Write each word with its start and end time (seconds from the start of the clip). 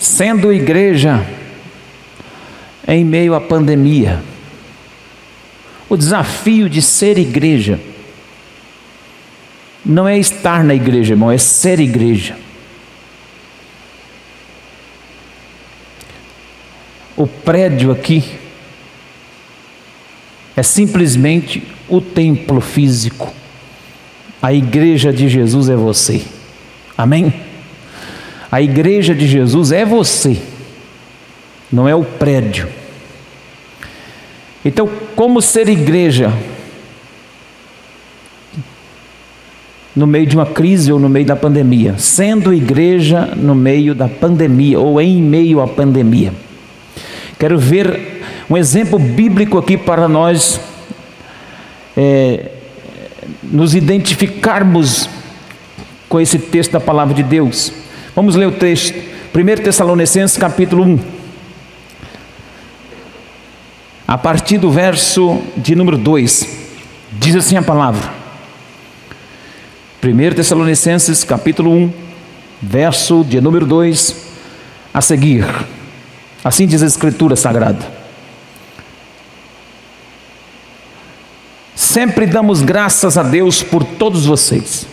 Sendo 0.00 0.50
igreja 0.50 1.26
em 2.88 3.04
meio 3.04 3.34
à 3.34 3.40
pandemia, 3.40 4.22
o 5.90 5.96
desafio 5.96 6.70
de 6.70 6.80
ser 6.80 7.18
igreja 7.18 7.78
não 9.84 10.08
é 10.08 10.18
estar 10.18 10.64
na 10.64 10.74
igreja, 10.74 11.12
irmão, 11.12 11.30
é 11.30 11.36
ser 11.36 11.80
igreja. 11.80 12.34
O 17.14 17.26
prédio 17.26 17.92
aqui 17.92 18.24
é 20.56 20.62
simplesmente 20.62 21.62
o 21.86 22.00
templo 22.00 22.62
físico. 22.62 23.34
A 24.40 24.54
igreja 24.54 25.12
de 25.12 25.28
Jesus 25.28 25.68
é 25.68 25.76
você. 25.76 26.24
Amém? 26.96 27.49
A 28.50 28.60
igreja 28.60 29.14
de 29.14 29.26
Jesus 29.28 29.70
é 29.70 29.84
você, 29.84 30.40
não 31.70 31.88
é 31.88 31.94
o 31.94 32.04
prédio. 32.04 32.68
Então, 34.64 34.90
como 35.14 35.40
ser 35.40 35.68
igreja 35.68 36.32
no 39.94 40.06
meio 40.06 40.26
de 40.26 40.36
uma 40.36 40.46
crise 40.46 40.92
ou 40.92 40.98
no 40.98 41.08
meio 41.08 41.26
da 41.26 41.36
pandemia? 41.36 41.96
Sendo 41.96 42.52
igreja 42.52 43.26
no 43.36 43.54
meio 43.54 43.94
da 43.94 44.08
pandemia 44.08 44.78
ou 44.80 45.00
em 45.00 45.22
meio 45.22 45.60
à 45.60 45.68
pandemia. 45.68 46.32
Quero 47.38 47.58
ver 47.58 48.20
um 48.50 48.56
exemplo 48.56 48.98
bíblico 48.98 49.56
aqui 49.56 49.78
para 49.78 50.08
nós 50.08 50.60
é, 51.96 52.50
nos 53.42 53.74
identificarmos 53.74 55.08
com 56.08 56.20
esse 56.20 56.38
texto 56.38 56.72
da 56.72 56.80
palavra 56.80 57.14
de 57.14 57.22
Deus. 57.22 57.72
Vamos 58.20 58.36
ler 58.36 58.48
o 58.48 58.52
texto, 58.52 58.98
1 59.34 59.62
Tessalonicenses 59.62 60.36
capítulo 60.36 60.84
1. 60.84 60.98
A 64.06 64.18
partir 64.18 64.58
do 64.58 64.70
verso 64.70 65.40
de 65.56 65.74
número 65.74 65.96
2, 65.96 66.46
diz 67.12 67.34
assim 67.34 67.56
a 67.56 67.62
palavra. 67.62 68.12
1 70.04 70.34
Tessalonicenses 70.34 71.24
capítulo 71.24 71.72
1, 71.72 71.92
verso 72.60 73.24
de 73.24 73.40
número 73.40 73.64
2 73.64 74.14
a 74.92 75.00
seguir. 75.00 75.46
Assim 76.44 76.66
diz 76.66 76.82
a 76.82 76.86
Escritura 76.86 77.36
Sagrada. 77.36 77.90
Sempre 81.74 82.26
damos 82.26 82.60
graças 82.60 83.16
a 83.16 83.22
Deus 83.22 83.62
por 83.62 83.82
todos 83.82 84.26
vocês, 84.26 84.86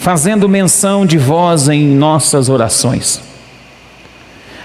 fazendo 0.00 0.48
menção 0.48 1.04
de 1.04 1.18
vós 1.18 1.68
em 1.68 1.86
nossas 1.86 2.48
orações, 2.48 3.20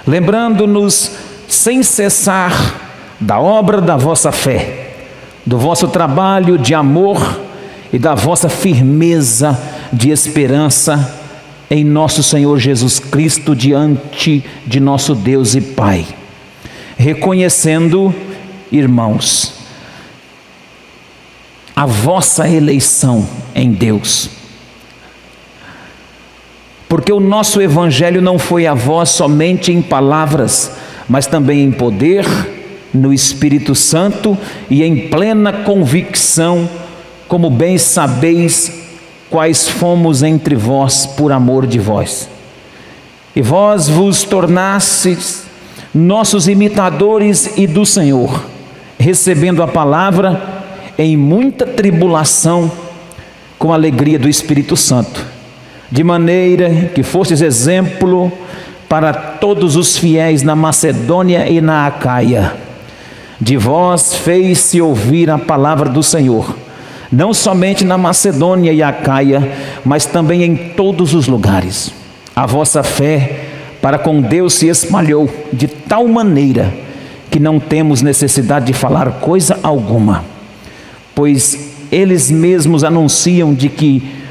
lembrando-nos 0.07 1.11
sem 1.45 1.83
cessar 1.83 2.53
da 3.19 3.37
obra 3.37 3.81
da 3.81 3.97
vossa 3.97 4.31
fé, 4.31 4.93
do 5.45 5.57
vosso 5.57 5.89
trabalho 5.89 6.57
de 6.57 6.73
amor 6.73 7.41
e 7.91 7.99
da 7.99 8.15
vossa 8.15 8.47
firmeza 8.47 9.61
de 9.91 10.09
esperança 10.09 11.13
em 11.69 11.83
nosso 11.83 12.23
Senhor 12.23 12.57
Jesus 12.57 12.97
Cristo 12.97 13.53
diante 13.53 14.41
de 14.65 14.79
nosso 14.79 15.13
Deus 15.13 15.53
e 15.53 15.59
Pai, 15.59 16.07
reconhecendo, 16.95 18.15
irmãos, 18.71 19.53
a 21.75 21.85
vossa 21.85 22.47
eleição 22.47 23.27
em 23.53 23.73
Deus. 23.73 24.34
Porque 26.87 27.11
o 27.11 27.19
nosso 27.19 27.61
Evangelho 27.61 28.21
não 28.21 28.37
foi 28.37 28.67
a 28.67 28.73
vós 28.73 29.09
somente 29.09 29.71
em 29.71 29.81
palavras, 29.81 30.71
mas 31.09 31.25
também 31.25 31.63
em 31.63 31.71
poder, 31.71 32.25
no 32.93 33.13
Espírito 33.13 33.75
Santo 33.75 34.37
e 34.69 34.83
em 34.83 35.09
plena 35.09 35.51
convicção, 35.51 36.69
como 37.27 37.49
bem 37.49 37.77
sabeis 37.77 38.85
quais 39.29 39.67
fomos 39.67 40.23
entre 40.23 40.55
vós 40.55 41.05
por 41.05 41.31
amor 41.31 41.67
de 41.67 41.79
vós. 41.79 42.29
E 43.35 43.41
vós 43.41 43.89
vos 43.89 44.23
tornastes 44.23 45.43
nossos 45.93 46.47
imitadores 46.47 47.57
e 47.57 47.65
do 47.65 47.85
Senhor, 47.85 48.45
recebendo 48.99 49.63
a 49.63 49.67
palavra 49.67 50.63
em 50.97 51.17
muita 51.17 51.65
tribulação, 51.65 52.71
com 53.57 53.73
alegria 53.73 54.19
do 54.19 54.27
Espírito 54.27 54.75
Santo, 54.75 55.25
de 55.91 56.03
maneira 56.03 56.89
que 56.93 57.03
fostes 57.03 57.41
exemplo 57.41 58.31
para 58.87 59.13
todos 59.13 59.75
os 59.75 59.97
fiéis 59.97 60.43
na 60.43 60.55
Macedônia 60.55 61.49
e 61.49 61.61
na 61.61 61.87
Acaia. 61.87 62.53
De 63.39 63.57
vós 63.57 64.13
fez-se 64.13 64.81
ouvir 64.81 65.29
a 65.29 65.37
palavra 65.37 65.89
do 65.89 66.01
Senhor 66.01 66.55
não 67.11 67.33
somente 67.33 67.85
na 67.85 67.97
Macedônia 67.97 68.73
e 68.73 68.83
Acaia, 68.83 69.51
mas 69.83 70.05
também 70.05 70.43
em 70.43 70.55
todos 70.55 71.13
os 71.13 71.27
lugares. 71.27 71.91
A 72.35 72.45
vossa 72.45 72.83
fé 72.83 73.45
para 73.81 73.97
com 73.97 74.21
Deus 74.21 74.55
se 74.55 74.67
espalhou 74.67 75.29
de 75.53 75.67
tal 75.67 76.07
maneira 76.07 76.73
que 77.31 77.39
não 77.39 77.59
temos 77.59 78.01
necessidade 78.01 78.65
de 78.65 78.73
falar 78.73 79.09
coisa 79.21 79.59
alguma, 79.63 80.25
pois 81.13 81.73
eles 81.91 82.29
mesmos 82.31 82.83
anunciam 82.83 83.53
de 83.53 83.69
que 83.69 84.24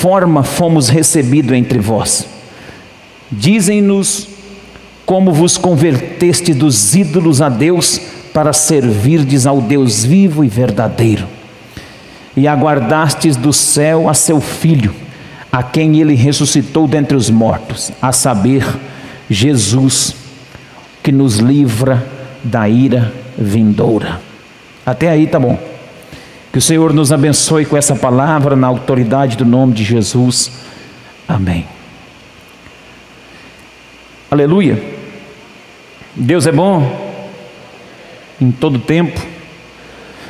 forma 0.00 0.42
fomos 0.42 0.88
recebidos 0.88 1.52
entre 1.56 1.78
vós. 1.78 2.26
Dizem-nos 3.30 4.28
como 5.04 5.32
vos 5.32 5.56
converteste 5.56 6.52
dos 6.52 6.94
ídolos 6.94 7.40
a 7.40 7.48
Deus 7.48 8.00
para 8.32 8.52
servirdes 8.52 9.46
ao 9.46 9.60
Deus 9.60 10.04
vivo 10.04 10.44
e 10.44 10.48
verdadeiro 10.48 11.26
e 12.36 12.46
aguardastes 12.46 13.34
do 13.34 13.52
céu 13.52 14.10
a 14.10 14.14
seu 14.14 14.40
filho, 14.40 14.94
a 15.50 15.62
quem 15.62 15.98
ele 15.98 16.14
ressuscitou 16.14 16.86
dentre 16.86 17.16
os 17.16 17.30
mortos, 17.30 17.90
a 18.00 18.12
saber, 18.12 18.66
Jesus, 19.30 20.14
que 21.02 21.10
nos 21.10 21.36
livra 21.38 22.06
da 22.44 22.68
ira 22.68 23.10
vindoura. 23.38 24.20
Até 24.84 25.08
aí 25.08 25.26
tá 25.26 25.40
bom. 25.40 25.58
Que 26.56 26.58
o 26.58 26.62
Senhor 26.62 26.94
nos 26.94 27.12
abençoe 27.12 27.66
com 27.66 27.76
essa 27.76 27.94
palavra 27.94 28.56
na 28.56 28.66
autoridade 28.66 29.36
do 29.36 29.44
nome 29.44 29.74
de 29.74 29.84
Jesus. 29.84 30.50
Amém. 31.28 31.66
Aleluia. 34.30 34.82
Deus 36.14 36.46
é 36.46 36.52
bom 36.52 37.14
em 38.40 38.50
todo 38.50 38.78
tempo. 38.78 39.20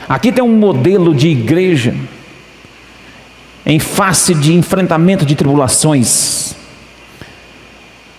Aqui 0.08 0.32
tem 0.32 0.42
um 0.42 0.56
modelo 0.56 1.14
de 1.14 1.28
igreja 1.28 1.94
em 3.64 3.78
face 3.78 4.34
de 4.34 4.52
enfrentamento 4.52 5.24
de 5.24 5.36
tribulações. 5.36 6.56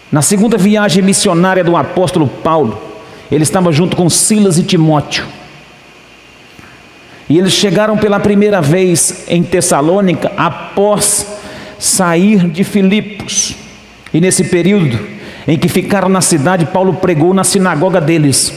Na 0.10 0.22
segunda 0.22 0.58
viagem 0.58 1.04
missionária 1.04 1.62
do 1.62 1.76
apóstolo 1.76 2.30
Paulo, 2.30 2.82
ele 3.30 3.44
estava 3.44 3.70
junto 3.74 3.98
com 3.98 4.10
Silas 4.10 4.58
e 4.58 4.64
Timóteo. 4.64 5.37
E 7.30 7.38
eles 7.38 7.54
chegaram 7.54 7.98
pela 7.98 8.20
primeira 8.20 8.62
vez 8.62 9.26
em 9.28 9.44
Tessalônica 9.44 10.32
após 10.38 11.28
sair 11.78 12.48
de 12.48 12.64
Filipos. 12.64 13.56
E 14.14 14.22
nesse 14.22 14.46
período 14.46 15.00
em 15.48 15.58
que 15.58 15.68
ficaram 15.68 16.10
na 16.10 16.22
cidade, 16.22 16.66
Paulo 16.66 16.94
pregou 16.96 17.34
na 17.34 17.44
sinagoga 17.44 18.02
deles. 18.02 18.54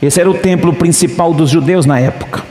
Esse 0.00 0.20
era 0.20 0.30
o 0.30 0.34
templo 0.34 0.72
principal 0.72 1.32
dos 1.32 1.50
judeus 1.50 1.86
na 1.86 1.98
época. 1.98 2.42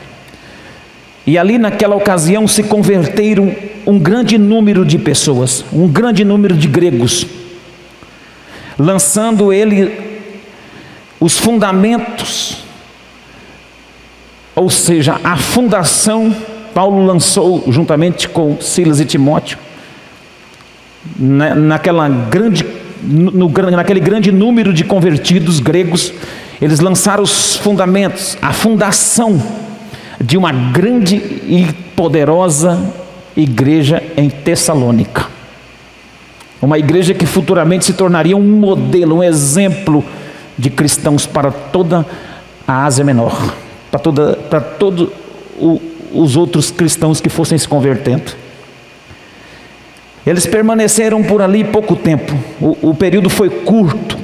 E 1.27 1.37
ali 1.37 1.57
naquela 1.57 1.95
ocasião 1.95 2.47
se 2.47 2.63
converteram 2.63 3.53
um 3.85 3.99
grande 3.99 4.37
número 4.37 4.85
de 4.85 4.97
pessoas, 4.97 5.63
um 5.71 5.87
grande 5.87 6.23
número 6.23 6.55
de 6.55 6.67
gregos, 6.67 7.25
lançando 8.77 9.53
ele 9.53 9.91
os 11.19 11.37
fundamentos, 11.37 12.60
ou 14.55 14.69
seja, 14.69 15.19
a 15.23 15.37
fundação, 15.37 16.35
Paulo 16.73 17.05
lançou 17.05 17.63
juntamente 17.67 18.27
com 18.27 18.59
Silas 18.59 18.99
e 18.99 19.05
Timóteo, 19.05 19.57
naquela 21.17 22.07
grande, 22.07 22.65
no, 23.01 23.49
naquele 23.49 23.99
grande 23.99 24.31
número 24.31 24.73
de 24.73 24.83
convertidos 24.83 25.59
gregos, 25.59 26.13
eles 26.61 26.79
lançaram 26.79 27.23
os 27.23 27.55
fundamentos, 27.55 28.37
a 28.41 28.53
fundação 28.53 29.41
de 30.19 30.37
uma 30.37 30.51
grande 30.51 31.15
e 31.15 31.67
poderosa 31.95 32.79
igreja 33.35 34.03
em 34.15 34.29
Tessalônica. 34.29 35.27
Uma 36.61 36.77
igreja 36.77 37.13
que 37.13 37.25
futuramente 37.25 37.85
se 37.85 37.93
tornaria 37.93 38.37
um 38.37 38.59
modelo, 38.59 39.17
um 39.17 39.23
exemplo 39.23 40.05
de 40.57 40.69
cristãos 40.69 41.25
para 41.25 41.49
toda 41.51 42.05
a 42.67 42.85
Ásia 42.85 43.03
Menor, 43.03 43.55
para, 43.91 44.61
todos 44.61 45.09
os 46.13 46.37
outros 46.37 46.71
cristãos 46.71 47.19
que 47.19 47.29
fossem 47.29 47.57
se 47.57 47.67
convertendo. 47.67 48.31
Eles 50.25 50.45
permaneceram 50.45 51.23
por 51.23 51.41
ali 51.41 51.63
pouco 51.63 51.95
tempo, 51.95 52.33
o, 52.59 52.89
o 52.89 52.95
período 52.95 53.29
foi 53.29 53.49
curto, 53.49 54.17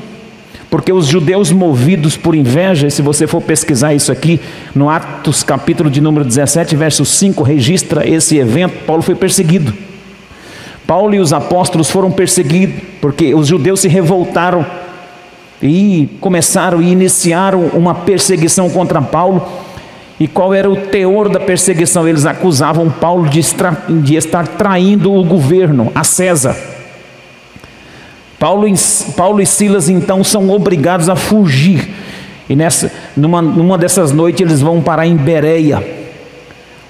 porque 0.70 0.94
os 0.94 1.08
judeus 1.08 1.52
movidos 1.52 2.16
por 2.16 2.36
inveja, 2.36 2.90
se 2.90 3.02
você 3.02 3.26
for 3.26 3.42
pesquisar 3.42 3.94
isso 3.94 4.12
aqui, 4.12 4.40
no 4.76 4.90
Atos 4.90 5.44
capítulo 5.44 5.90
de 5.90 6.00
número 6.00 6.24
17, 6.24 6.76
verso 6.76 7.04
5, 7.04 7.42
registra 7.42 8.08
esse 8.08 8.38
evento, 8.38 8.86
Paulo 8.86 9.02
foi 9.02 9.16
perseguido. 9.16 9.74
Paulo 10.86 11.14
e 11.16 11.20
os 11.20 11.34
apóstolos 11.34 11.90
foram 11.90 12.12
perseguidos, 12.12 12.82
porque 13.02 13.34
os 13.34 13.48
judeus 13.48 13.82
se 13.82 13.88
revoltaram 13.90 14.66
e 15.62 16.10
começaram 16.20 16.82
e 16.82 16.92
iniciaram 16.92 17.68
uma 17.74 17.96
perseguição 17.96 18.70
contra 18.70 19.02
Paulo. 19.02 19.46
E 20.20 20.28
qual 20.28 20.54
era 20.54 20.70
o 20.70 20.76
teor 20.76 21.30
da 21.30 21.40
perseguição? 21.40 22.08
Eles 22.08 22.26
acusavam 22.26 22.90
Paulo 22.90 23.30
de, 23.30 23.42
de 24.02 24.16
estar 24.16 24.48
traindo 24.48 25.14
o 25.14 25.24
governo, 25.24 25.92
a 25.94 26.04
César. 26.04 26.56
Paulo, 28.40 28.68
Paulo 29.16 29.42
e 29.42 29.46
Silas 29.46 29.90
então 29.90 30.24
são 30.24 30.50
obrigados 30.50 31.10
a 31.10 31.16
fugir. 31.16 31.90
E 32.50 32.56
nessa, 32.56 32.92
numa, 33.16 33.42
numa 33.42 33.78
dessas 33.78 34.12
noites 34.12 34.42
eles 34.42 34.62
vão 34.62 34.82
parar 34.82 35.06
em 35.06 35.16
Bereia, 35.16 35.86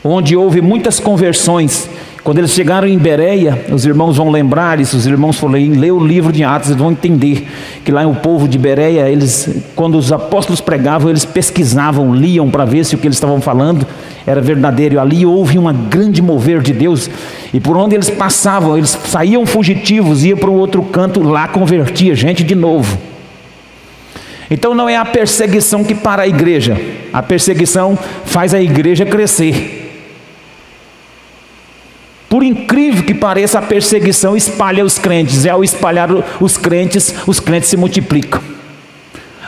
onde 0.04 0.36
houve 0.36 0.62
muitas 0.62 1.00
conversões. 1.00 1.90
Quando 2.28 2.40
eles 2.40 2.52
chegaram 2.52 2.86
em 2.86 2.98
Bereia, 2.98 3.58
os 3.72 3.86
irmãos 3.86 4.18
vão 4.18 4.30
lembrar 4.30 4.82
isso, 4.82 4.98
os 4.98 5.08
irmãos 5.08 5.40
forem 5.40 5.72
ler 5.72 5.94
o 5.94 6.06
livro 6.06 6.30
de 6.30 6.44
Atos, 6.44 6.68
eles 6.68 6.82
vão 6.82 6.92
entender 6.92 7.48
que 7.86 7.90
lá 7.90 8.06
o 8.06 8.16
povo 8.16 8.50
de 8.50 8.58
Bereia, 8.58 9.10
eles, 9.10 9.50
quando 9.74 9.98
os 9.98 10.12
apóstolos 10.12 10.60
pregavam, 10.60 11.10
eles 11.10 11.24
pesquisavam, 11.24 12.14
liam 12.14 12.50
para 12.50 12.66
ver 12.66 12.84
se 12.84 12.96
o 12.96 12.98
que 12.98 13.08
eles 13.08 13.16
estavam 13.16 13.40
falando 13.40 13.88
era 14.26 14.42
verdadeiro. 14.42 14.96
E 14.96 15.00
ali 15.00 15.26
houve 15.26 15.58
um 15.58 15.74
grande 15.88 16.22
mover 16.22 16.62
de 16.62 16.74
Deus, 16.74 17.10
e 17.54 17.62
por 17.62 17.78
onde 17.78 17.96
eles 17.96 18.10
passavam, 18.10 18.78
eles 18.78 18.90
saíam 18.90 19.46
fugitivos, 19.46 20.26
iam 20.26 20.38
para 20.38 20.50
um 20.50 20.56
outro 20.56 20.84
canto, 20.84 21.24
lá 21.24 21.48
convertia 21.48 22.14
gente 22.14 22.44
de 22.44 22.56
novo. 22.56 22.98
Então 24.52 24.76
não 24.76 24.90
é 24.90 24.98
a 24.98 25.06
perseguição 25.06 25.82
que 25.82 25.96
para 25.96 26.24
a 26.24 26.28
igreja, 26.28 26.78
a 27.14 27.24
perseguição 27.24 27.98
faz 28.26 28.54
a 28.54 28.62
igreja 28.62 29.06
crescer. 29.06 29.77
Por 32.30 32.44
incrível 32.44 33.04
que 33.04 33.14
pareça, 33.14 33.60
a 33.60 33.62
perseguição 33.62 34.36
espalha 34.36 34.84
os 34.84 35.00
crentes, 35.00 35.46
e 35.46 35.50
ao 35.50 35.64
espalhar 35.64 36.10
os 36.42 36.58
crentes, 36.58 37.14
os 37.26 37.40
crentes 37.40 37.70
se 37.70 37.78
multiplicam. 37.78 38.42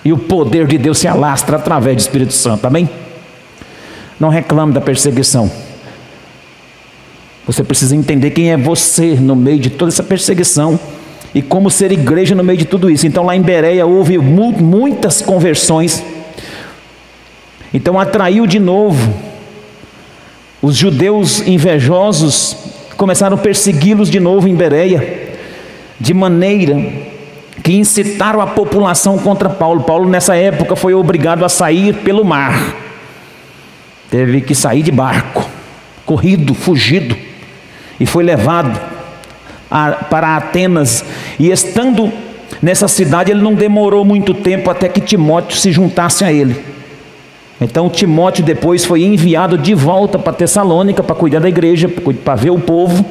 E 0.04 0.14
o 0.14 0.18
poder 0.18 0.66
de 0.66 0.78
Deus 0.78 0.98
se 0.98 1.08
alastra 1.08 1.58
através 1.58 1.98
do 1.98 2.00
Espírito 2.00 2.34
Santo, 2.34 2.66
amém? 2.66 2.90
Não 4.18 4.30
reclame 4.30 4.72
da 4.72 4.80
perseguição. 4.80 5.52
Você 7.46 7.64
precisa 7.64 7.96
entender 7.96 8.32
quem 8.32 8.52
é 8.52 8.58
você 8.58 9.16
no 9.16 9.36
meio 9.36 9.60
de 9.60 9.70
toda 9.70 9.92
essa 9.92 10.04
perseguição 10.04 10.80
e 11.34 11.42
como 11.42 11.70
ser 11.70 11.92
igreja 11.92 12.34
no 12.34 12.44
meio 12.44 12.60
de 12.60 12.66
tudo 12.66 12.90
isso. 12.90 13.06
Então, 13.06 13.26
lá 13.26 13.36
em 13.36 13.42
Bereia 13.42 13.86
houve 13.86 14.18
muitas 14.18 15.22
conversões. 15.22 16.04
Então, 17.74 18.00
atraiu 18.00 18.48
de 18.48 18.60
novo 18.60 19.14
os 20.62 20.76
judeus 20.76 21.42
invejosos 21.42 22.69
começaram 23.00 23.38
a 23.38 23.40
persegui-los 23.40 24.10
de 24.10 24.20
novo 24.20 24.46
em 24.46 24.54
Bereia, 24.54 25.38
de 25.98 26.14
maneira 26.14 26.76
que 27.64 27.72
incitaram 27.72 28.42
a 28.42 28.48
população 28.48 29.18
contra 29.18 29.50
Paulo. 29.50 29.84
Paulo, 29.84 30.10
nessa 30.10 30.36
época, 30.36 30.76
foi 30.76 30.94
obrigado 30.94 31.46
a 31.46 31.50
sair 31.50 31.96
pelo 31.96 32.26
mar, 32.26 32.76
teve 34.12 34.42
que 34.42 34.54
sair 34.54 34.84
de 34.84 34.92
barco, 34.92 35.50
corrido, 36.06 36.54
fugido, 36.54 37.16
e 37.98 38.06
foi 38.06 38.22
levado 38.22 38.78
a, 39.72 39.92
para 39.92 40.36
Atenas. 40.36 41.06
E 41.40 41.50
estando 41.50 42.12
nessa 42.62 42.90
cidade, 42.90 43.32
ele 43.32 43.42
não 43.42 43.54
demorou 43.54 44.04
muito 44.04 44.34
tempo 44.34 44.70
até 44.70 44.90
que 44.90 45.00
Timóteo 45.00 45.58
se 45.58 45.72
juntasse 45.72 46.26
a 46.26 46.34
ele. 46.34 46.62
Então 47.62 47.90
Timóteo 47.90 48.44
depois 48.44 48.86
foi 48.86 49.04
enviado 49.04 49.58
de 49.58 49.74
volta 49.74 50.18
para 50.18 50.32
Tessalônica 50.32 51.04
para 51.04 51.16
cuidar 51.16 51.40
da 51.40 51.50
igreja, 51.50 51.90
para 52.24 52.36
ver 52.36 52.52
o 52.52 52.60
povo 52.60 53.06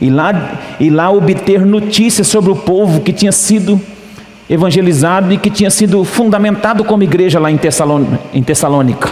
e 0.00 0.08
lá, 0.08 0.60
e 0.80 0.88
lá 0.90 1.10
obter 1.10 1.64
notícias 1.64 2.26
sobre 2.26 2.50
o 2.50 2.56
povo 2.56 3.00
que 3.00 3.12
tinha 3.12 3.32
sido 3.32 3.80
evangelizado 4.48 5.32
e 5.32 5.38
que 5.38 5.50
tinha 5.50 5.70
sido 5.70 6.04
fundamentado 6.04 6.84
como 6.84 7.02
igreja 7.02 7.38
lá 7.38 7.50
em 7.50 7.56
Tessalônica. 7.56 8.18
Em 8.32 8.42
Tessalônica. 8.42 9.10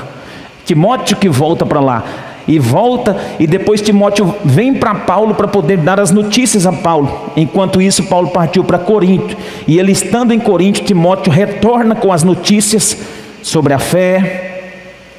Timóteo 0.65 1.17
que 1.17 1.29
volta 1.29 1.67
para 1.67 1.81
lá 1.81 2.05
e 2.47 2.59
volta 2.59 3.17
e 3.39 3.47
depois 3.47 3.81
Timóteo 3.81 4.35
vem 4.45 4.75
para 4.75 4.95
Paulo 4.95 5.35
para 5.35 5.49
poder 5.49 5.79
dar 5.79 6.01
as 6.01 6.11
notícias 6.11 6.67
a 6.67 6.73
Paulo. 6.73 7.33
Enquanto 7.37 7.83
isso 7.83 8.05
Paulo 8.05 8.29
partiu 8.29 8.65
para 8.65 8.79
Corinto 8.79 9.37
e 9.67 9.79
ele 9.79 9.93
estando 9.93 10.33
em 10.33 10.39
Corinto, 10.39 10.83
Timóteo 10.83 11.33
retorna 11.33 11.95
com 11.95 12.13
as 12.13 12.23
notícias 12.23 12.97
sobre 13.43 13.75
a 13.75 13.79
fé, 13.79 14.54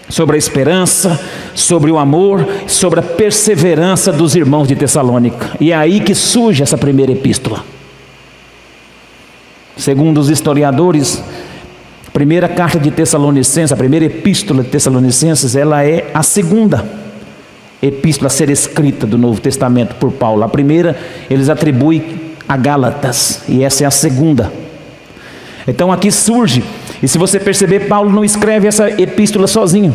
sobre 0.09 0.35
a 0.35 0.37
esperança, 0.37 1.19
sobre 1.53 1.91
o 1.91 1.97
amor, 1.97 2.47
sobre 2.67 2.99
a 2.99 3.03
perseverança 3.03 4.11
dos 4.11 4.35
irmãos 4.35 4.67
de 4.67 4.75
Tessalônica. 4.75 5.51
E 5.59 5.71
é 5.71 5.75
aí 5.75 5.99
que 5.99 6.13
surge 6.13 6.61
essa 6.61 6.77
primeira 6.77 7.11
epístola. 7.11 7.63
Segundo 9.77 10.19
os 10.19 10.29
historiadores, 10.29 11.21
a 12.07 12.11
primeira 12.11 12.47
carta 12.47 12.79
de 12.79 12.91
Tessalonicenses, 12.91 13.73
a 13.73 13.77
primeira 13.77 14.05
epístola 14.05 14.63
de 14.63 14.69
Tessalonicenses, 14.69 15.55
ela 15.55 15.83
é 15.83 16.09
a 16.13 16.23
segunda 16.23 16.85
epístola 17.81 18.27
a 18.27 18.29
ser 18.29 18.49
escrita 18.49 19.05
do 19.05 19.17
Novo 19.17 19.41
Testamento 19.41 19.95
por 19.95 20.11
Paulo. 20.11 20.43
A 20.43 20.49
primeira 20.49 20.97
eles 21.29 21.49
atribuem 21.49 22.21
a 22.47 22.55
Gálatas, 22.55 23.41
e 23.49 23.63
essa 23.63 23.83
é 23.83 23.87
a 23.87 23.91
segunda. 23.91 24.51
Então 25.67 25.91
aqui 25.91 26.11
surge 26.11 26.63
e 27.01 27.07
se 27.07 27.17
você 27.17 27.39
perceber, 27.39 27.87
Paulo 27.87 28.11
não 28.11 28.23
escreve 28.23 28.67
essa 28.67 28.89
epístola 28.89 29.47
sozinho. 29.47 29.93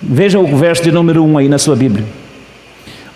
Veja 0.00 0.38
o 0.38 0.56
verso 0.56 0.82
de 0.82 0.90
número 0.90 1.24
1 1.24 1.38
aí 1.38 1.48
na 1.48 1.58
sua 1.58 1.76
Bíblia. 1.76 2.04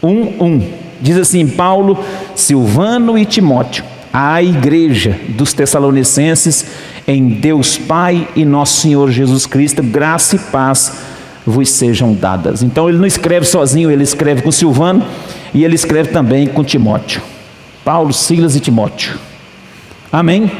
1, 0.03 0.45
1. 0.45 0.63
Diz 1.01 1.17
assim: 1.17 1.47
Paulo, 1.47 1.99
Silvano 2.35 3.19
e 3.19 3.25
Timóteo, 3.25 3.85
à 4.13 4.43
igreja 4.43 5.19
dos 5.31 5.53
Tessalonicenses, 5.53 6.67
em 7.07 7.29
Deus 7.29 7.77
Pai 7.77 8.29
e 8.37 8.45
nosso 8.45 8.81
Senhor 8.81 9.11
Jesus 9.11 9.47
Cristo, 9.47 9.83
graça 9.83 10.37
e 10.37 10.39
paz 10.39 10.93
vos 11.45 11.69
sejam 11.71 12.13
dadas. 12.13 12.63
Então 12.63 12.89
ele 12.89 12.99
não 12.99 13.07
escreve 13.07 13.47
sozinho, 13.47 13.91
ele 13.91 14.03
escreve 14.03 14.43
com 14.43 14.51
Silvano 14.51 15.05
e 15.55 15.65
ele 15.65 15.75
escreve 15.75 16.11
também 16.11 16.47
com 16.47 16.65
Timóteo. 16.65 17.23
Paulo, 17.85 18.13
Silas 18.13 18.57
e 18.57 18.61
Timóteo. 18.61 19.17
Amém? 20.11 20.51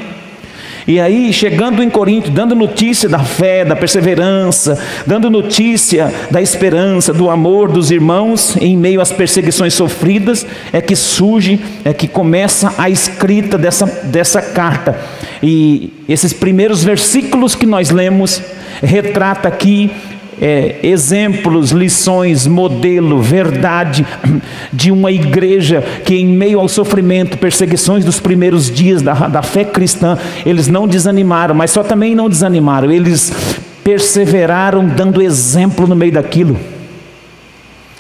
E 0.89 1.01
aí, 1.01 1.33
chegando 1.33 1.83
em 1.83 1.91
Corinto, 1.91 2.31
dando 2.31 2.55
notícia 2.55 3.09
da 3.09 3.19
fé, 3.19 3.65
da 3.65 3.75
perseverança, 3.75 4.79
dando 5.05 5.29
notícia 5.29 6.15
da 6.31 6.41
esperança, 6.41 7.13
do 7.13 7.29
amor 7.29 7.73
dos 7.73 7.91
irmãos 7.91 8.57
em 8.61 8.77
meio 8.77 9.01
às 9.01 9.11
perseguições 9.11 9.75
sofridas, 9.75 10.47
é 10.73 10.81
que 10.81 10.95
surge, 10.95 11.59
é 11.85 11.93
que 11.93 12.07
começa 12.07 12.73
a 12.79 12.89
escrita 12.89 13.59
dessa, 13.59 13.87
dessa 14.05 14.41
carta. 14.41 14.97
E 15.43 15.93
esses 16.09 16.33
primeiros 16.33 16.85
versículos 16.85 17.57
que 17.57 17.67
nós 17.67 17.91
lemos 17.91 18.41
retrata 18.81 19.49
aqui 19.49 19.91
é, 20.41 20.77
exemplos, 20.83 21.71
lições, 21.71 22.47
modelo, 22.47 23.21
verdade 23.21 24.07
de 24.73 24.91
uma 24.91 25.11
igreja 25.11 25.83
que, 26.05 26.15
em 26.15 26.27
meio 26.27 26.61
ao 26.61 26.69
sofrimento, 26.69 27.39
perseguições 27.39 28.05
dos 28.05 28.21
primeiros 28.21 28.71
dias 28.71 29.03
da, 29.03 29.15
da 29.29 29.43
fé 29.43 29.65
cristã, 29.65 30.19
eles 30.45 30.69
não 30.69 30.87
desanimaram, 30.87 31.55
mas 31.55 31.71
só 31.71 31.83
também 31.83 32.15
não 32.15 32.29
desanimaram, 32.29 32.91
eles 32.91 33.33
perseveraram 33.83 34.87
dando 34.87 35.23
exemplo 35.23 35.87
no 35.87 35.97
meio 35.97 36.13
daquilo. 36.13 36.59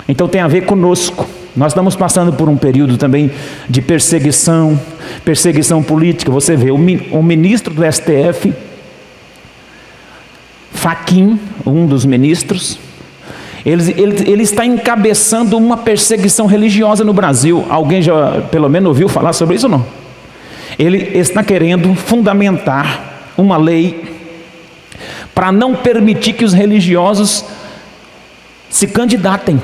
Então 0.08 0.28
tem 0.28 0.40
a 0.40 0.48
ver 0.48 0.62
conosco. 0.62 1.26
Nós 1.56 1.72
estamos 1.72 1.96
passando 1.96 2.32
por 2.34 2.48
um 2.50 2.56
período 2.56 2.98
também 2.98 3.30
de 3.68 3.80
perseguição, 3.80 4.78
perseguição 5.24 5.82
política. 5.82 6.30
Você 6.30 6.54
vê, 6.54 6.70
o 6.70 7.22
ministro 7.22 7.72
do 7.72 7.82
STF 7.90 8.52
Faquim, 10.76 11.40
um 11.66 11.86
dos 11.86 12.04
ministros, 12.04 12.78
ele, 13.64 13.90
ele, 14.00 14.30
ele, 14.30 14.42
está 14.44 14.64
encabeçando 14.64 15.56
uma 15.56 15.76
perseguição 15.78 16.46
religiosa 16.46 17.02
no 17.02 17.12
Brasil. 17.12 17.66
Alguém 17.68 18.00
já, 18.00 18.42
pelo 18.42 18.68
menos, 18.68 18.88
ouviu 18.88 19.08
falar 19.08 19.32
sobre 19.32 19.56
isso 19.56 19.66
ou 19.66 19.72
não? 19.72 19.86
Ele 20.78 20.98
está 21.18 21.42
querendo 21.42 21.92
fundamentar 21.94 23.32
uma 23.36 23.56
lei 23.56 24.16
para 25.34 25.50
não 25.50 25.74
permitir 25.74 26.34
que 26.34 26.44
os 26.44 26.52
religiosos 26.52 27.44
se 28.70 28.86
candidatem. 28.86 29.60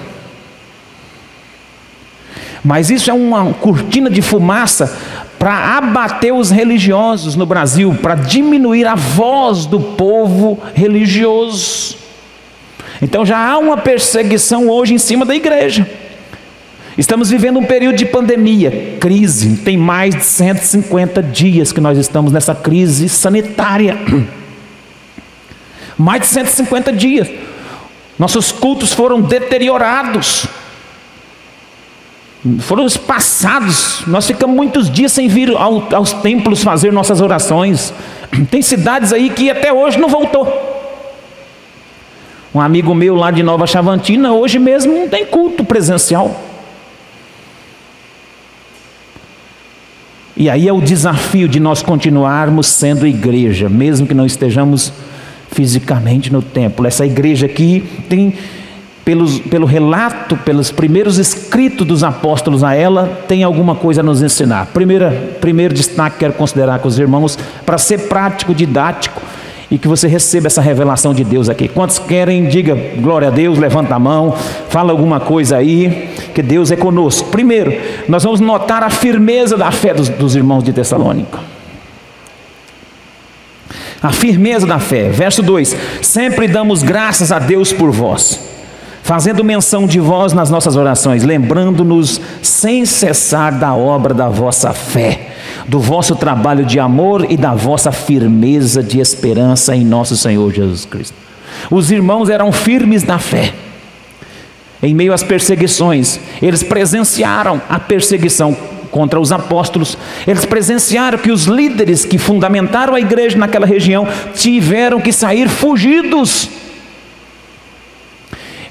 Mas 2.65 2.91
isso 2.91 3.11
é 3.11 3.15
uma 3.15 3.53
cortina 3.55 4.11
de 4.11 4.23
fumaça 4.23 4.97
para 5.43 5.77
abater 5.77 6.33
os 6.33 6.53
religiosos 6.53 7.35
no 7.35 7.45
Brasil, 7.45 7.99
para 8.01 8.15
diminuir 8.15 8.87
a 8.87 8.95
voz 8.95 9.67
do 9.67 9.81
povo 9.81 10.63
religioso. 10.73 11.97
Então 13.03 13.27
já 13.27 13.39
há 13.39 13.59
uma 13.59 13.77
perseguição 13.77 14.69
hoje 14.69 14.95
em 14.95 14.99
cima 14.99 15.27
da 15.27 15.35
igreja. 15.35 15.85
Estamos 16.97 17.29
vivendo 17.29 17.59
um 17.59 17.65
período 17.65 17.97
de 17.97 18.07
pandemia, 18.07 18.99
crise. 19.01 19.57
Tem 19.57 19.77
mais 19.77 20.15
de 20.15 20.23
150 20.23 21.21
dias 21.21 21.73
que 21.73 21.81
nós 21.81 21.99
estamos 21.99 22.31
nessa 22.31 22.55
crise 22.55 23.09
sanitária. 23.09 23.99
Mais 25.99 26.21
de 26.21 26.29
150 26.29 26.93
dias. 26.93 27.29
Nossos 28.17 28.53
cultos 28.53 28.93
foram 28.93 29.21
deteriorados. 29.21 30.47
Foram 32.61 32.87
passados. 33.07 34.03
Nós 34.07 34.27
ficamos 34.27 34.57
muitos 34.57 34.91
dias 34.91 35.13
sem 35.13 35.29
vir 35.29 35.51
ao, 35.57 35.87
aos 35.95 36.13
templos 36.13 36.63
fazer 36.63 36.93
nossas 36.93 37.21
orações. 37.21 37.95
Tem 38.51 38.61
cidades 38.61 39.13
aí 39.13 39.31
que 39.31 39.51
até 39.51 39.73
hoje 39.73 39.99
não 39.99 40.09
voltou. 40.09 40.71
Um 42.55 42.61
amigo 42.61 42.95
meu 42.95 43.15
lá 43.15 43.31
de 43.31 43.43
Nova 43.43 43.67
Chavantina, 43.67 44.33
hoje 44.33 44.59
mesmo 44.59 44.93
não 44.93 45.09
tem 45.09 45.25
culto 45.25 45.65
presencial. 45.65 46.39
E 50.37 50.51
aí 50.51 50.69
é 50.69 50.73
o 50.73 50.81
desafio 50.81 51.49
de 51.49 51.59
nós 51.59 51.83
continuarmos 51.83 52.67
sendo 52.67 53.07
igreja, 53.07 53.71
mesmo 53.71 54.07
que 54.07 54.13
não 54.13 54.27
estejamos 54.27 54.93
fisicamente 55.51 56.31
no 56.31 56.43
templo. 56.43 56.87
Essa 56.87 57.07
igreja 57.07 57.47
aqui 57.47 57.85
tem, 58.09 58.35
pelos, 59.05 59.39
pelo 59.41 59.67
relato, 59.67 60.37
pelos 60.37 60.71
primeiros 60.71 61.19
escritos 61.19 61.87
dos 61.87 62.05
apóstolos 62.05 62.63
a 62.63 62.75
ela, 62.75 63.21
tem 63.27 63.43
alguma 63.43 63.75
coisa 63.75 64.01
a 64.01 64.05
nos 64.05 64.23
ensinar. 64.23 64.67
Primeira, 64.67 65.37
primeiro 65.41 65.75
destaque 65.75 66.17
que 66.17 66.21
quero 66.21 66.35
considerar 66.35 66.79
com 66.79 66.89
os 66.89 66.99
irmãos, 66.99 67.39
para 67.67 67.79
ser 67.79 68.09
prático, 68.09 68.55
didático, 68.55 69.21
e 69.71 69.79
que 69.79 69.89
você 69.89 70.07
receba 70.07 70.49
essa 70.49 70.61
revelação 70.61 71.15
de 71.15 71.25
Deus 71.25 71.49
aqui. 71.49 71.67
Quantos 71.67 71.99
querem, 71.99 72.47
diga 72.47 72.77
glória 73.01 73.29
a 73.29 73.31
Deus, 73.31 73.59
levanta 73.59 73.95
a 73.95 73.99
mão, 73.99 74.37
fala 74.69 74.93
alguma 74.93 75.19
coisa 75.19 75.57
aí, 75.57 76.11
que 76.35 76.43
Deus 76.43 76.71
é 76.71 76.77
conosco. 76.77 77.31
Primeiro, 77.31 77.73
nós 78.07 78.23
vamos 78.23 78.39
notar 78.39 78.83
a 78.83 78.91
firmeza 78.91 79.57
da 79.57 79.71
fé 79.71 79.95
dos, 79.95 80.11
dos 80.11 80.37
irmãos 80.37 80.63
de 80.63 80.75
Tessalônica. 80.75 81.39
A 84.03 84.13
firmeza 84.13 84.67
da 84.67 84.79
fé. 84.79 85.09
Verso 85.09 85.43
2: 85.43 85.75
Sempre 86.03 86.49
damos 86.49 86.83
graças 86.83 87.33
a 87.33 87.39
Deus 87.39 87.73
por 87.73 87.91
vós, 87.91 88.42
fazendo 89.03 89.45
menção 89.45 89.87
de 89.87 90.01
vós 90.01 90.33
nas 90.33 90.51
nossas 90.51 90.77
orações, 90.77 91.23
lembrando-nos 91.23 92.21
sem 92.41 92.85
cessar 92.87 93.59
da 93.59 93.75
obra 93.75 94.15
da 94.15 94.29
vossa 94.29 94.73
fé 94.73 95.33
do 95.67 95.79
vosso 95.79 96.17
trabalho 96.17 96.65
de 96.65 96.79
amor 96.79 97.27
e 97.31 97.37
da 97.37 97.55
vossa 97.55 97.93
firmeza 97.93 98.83
de 98.83 99.01
esperança 99.01 99.75
em 99.75 99.85
nosso 99.85 100.17
Senhor 100.17 100.53
Jesus 100.53 100.85
Cristo. 100.85 101.15
Os 101.71 101.91
irmãos 101.91 102.29
eram 102.29 102.51
firmes 102.53 103.05
na 103.05 103.19
fé. 103.19 103.53
Em 104.83 104.95
meio 104.95 105.13
às 105.13 105.23
perseguições, 105.23 106.19
eles 106.41 106.63
presenciaram 106.63 107.61
a 107.69 107.79
perseguição 107.79 108.57
contra 108.91 109.19
os 109.19 109.33
apóstolos, 109.33 109.97
eles 110.27 110.45
presenciaram 110.45 111.17
que 111.17 111.31
os 111.31 111.45
líderes 111.45 112.05
que 112.05 112.19
fundamentaram 112.19 112.95
a 112.95 113.01
igreja 113.01 113.39
naquela 113.39 113.65
região 113.65 114.07
tiveram 114.35 115.01
que 115.01 115.13
sair 115.13 115.49
fugidos. 115.49 116.51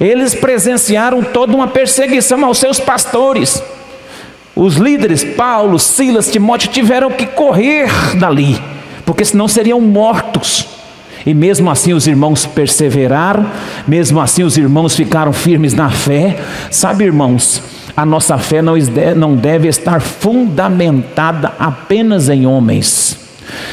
Eles 0.01 0.33
presenciaram 0.33 1.21
toda 1.21 1.55
uma 1.55 1.67
perseguição 1.67 2.43
aos 2.43 2.57
seus 2.57 2.79
pastores. 2.79 3.61
Os 4.55 4.75
líderes, 4.75 5.23
Paulo, 5.23 5.77
Silas, 5.77 6.29
Timóteo, 6.29 6.71
tiveram 6.71 7.11
que 7.11 7.27
correr 7.27 7.87
dali, 8.17 8.59
porque 9.05 9.23
senão 9.23 9.47
seriam 9.47 9.79
mortos. 9.79 10.67
E 11.23 11.35
mesmo 11.35 11.69
assim 11.69 11.93
os 11.93 12.07
irmãos 12.07 12.47
perseveraram, 12.47 13.45
mesmo 13.87 14.19
assim 14.19 14.41
os 14.41 14.57
irmãos 14.57 14.95
ficaram 14.95 15.31
firmes 15.31 15.75
na 15.75 15.91
fé. 15.91 16.39
Sabe, 16.71 17.03
irmãos, 17.03 17.61
a 17.95 18.03
nossa 18.03 18.39
fé 18.39 18.59
não 18.61 19.35
deve 19.35 19.67
estar 19.67 20.01
fundamentada 20.01 21.53
apenas 21.59 22.27
em 22.27 22.47
homens. 22.47 23.19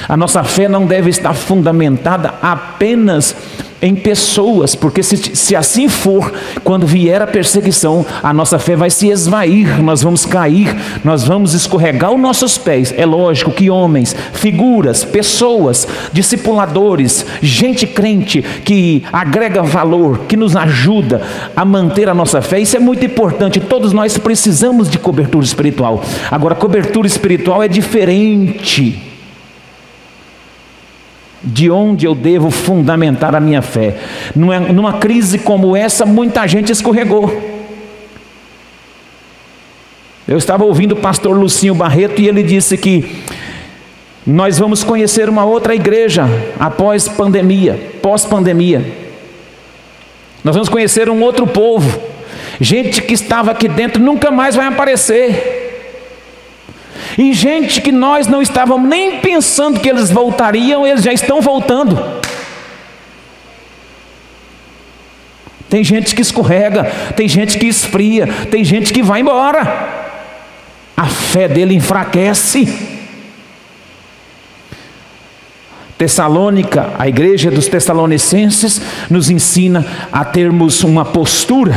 A 0.07 0.15
nossa 0.15 0.45
fé 0.45 0.69
não 0.69 0.85
deve 0.85 1.09
estar 1.09 1.33
fundamentada 1.33 2.35
apenas 2.43 3.35
em 3.81 3.95
pessoas, 3.95 4.75
porque 4.75 5.03
se, 5.03 5.17
se 5.17 5.55
assim 5.55 5.89
for, 5.89 6.33
quando 6.65 6.87
vier 6.87 7.23
a 7.23 7.27
perseguição, 7.27 8.05
a 8.23 8.33
nossa 8.33 8.59
fé 8.59 8.75
vai 8.75 8.91
se 8.91 9.09
esvair, 9.09 9.83
nós 9.83 10.03
vamos 10.03 10.27
cair, 10.27 10.75
nós 11.05 11.25
vamos 11.25 11.55
escorregar 11.55 12.13
os 12.13 12.21
nossos 12.21 12.59
pés. 12.59 12.93
É 12.97 13.07
lógico 13.07 13.51
que 13.51 13.71
homens, 13.71 14.15
figuras, 14.33 15.05
pessoas, 15.05 15.87
discipuladores, 16.13 17.25
gente 17.41 17.87
crente 17.87 18.43
que 18.43 19.05
agrega 19.13 19.63
valor, 19.63 20.21
que 20.29 20.37
nos 20.37 20.57
ajuda 20.57 21.23
a 21.55 21.65
manter 21.65 22.09
a 22.09 22.15
nossa 22.15 22.43
fé, 22.43 22.61
isso 22.61 22.77
é 22.77 22.81
muito 22.81 23.05
importante. 23.05 23.61
Todos 23.61 23.93
nós 23.93 24.19
precisamos 24.19 24.91
de 24.91 24.99
cobertura 24.99 25.45
espiritual. 25.45 26.03
Agora, 26.31 26.55
cobertura 26.55 27.07
espiritual 27.07 27.63
é 27.63 27.69
diferente 27.69 29.08
de 31.49 31.71
onde 31.71 32.07
eu 32.07 32.15
devo 32.15 32.51
fundamentar 32.51 33.35
a 33.35 33.41
minha 33.41 33.63
fé. 33.63 33.97
Numa 34.35 34.95
crise 34.95 35.39
como 35.39 35.75
essa, 35.75 36.05
muita 36.05 36.47
gente 36.47 36.71
escorregou. 36.71 37.59
Eu 40.27 40.37
estava 40.37 40.65
ouvindo 40.65 40.93
o 40.93 40.97
pastor 40.97 41.35
Lucinho 41.35 41.75
Barreto 41.75 42.21
e 42.21 42.29
ele 42.29 42.43
disse 42.43 42.77
que 42.77 43.23
nós 44.27 44.59
vamos 44.59 44.85
conhecer 44.85 45.27
uma 45.27 45.45
outra 45.45 45.75
igreja 45.75 46.27
após 46.61 47.09
pandemia, 47.09 47.93
pós-pandemia. 48.03 48.85
Nós 50.45 50.55
vamos 50.55 50.69
conhecer 50.69 51.09
um 51.09 51.23
outro 51.23 51.47
povo. 51.47 51.99
Gente 52.61 53.01
que 53.01 53.15
estava 53.15 53.53
aqui 53.53 53.69
dentro 53.69 54.03
nunca 54.03 54.31
mais 54.31 54.55
vai 54.55 54.67
aparecer. 54.67 55.58
E 57.19 57.33
gente 57.33 57.81
que 57.81 57.91
nós 57.91 58.29
não 58.29 58.41
estávamos 58.41 58.89
nem 58.89 59.19
pensando 59.19 59.81
que 59.81 59.89
eles 59.89 60.09
voltariam, 60.09 60.87
eles 60.87 61.03
já 61.03 61.13
estão 61.13 61.41
voltando. 61.41 62.01
Tem 65.69 65.83
gente 65.83 66.15
que 66.15 66.23
escorrega, 66.23 66.85
tem 67.17 67.29
gente 67.29 67.59
que 67.59 67.67
esfria, 67.67 68.29
tem 68.53 68.65
gente 68.65 68.93
que 68.93 69.03
vai 69.03 69.21
embora. 69.21 70.07
A 70.97 71.07
fé 71.07 71.49
dele 71.49 71.75
enfraquece. 71.75 72.97
Tessalônica, 75.99 76.93
a 76.97 77.09
igreja 77.09 77.51
dos 77.51 77.67
Tessalonicenses, 77.67 78.81
nos 79.11 79.29
ensina 79.29 79.85
a 80.13 80.25
termos 80.25 80.85
uma 80.85 81.05
postura 81.05 81.75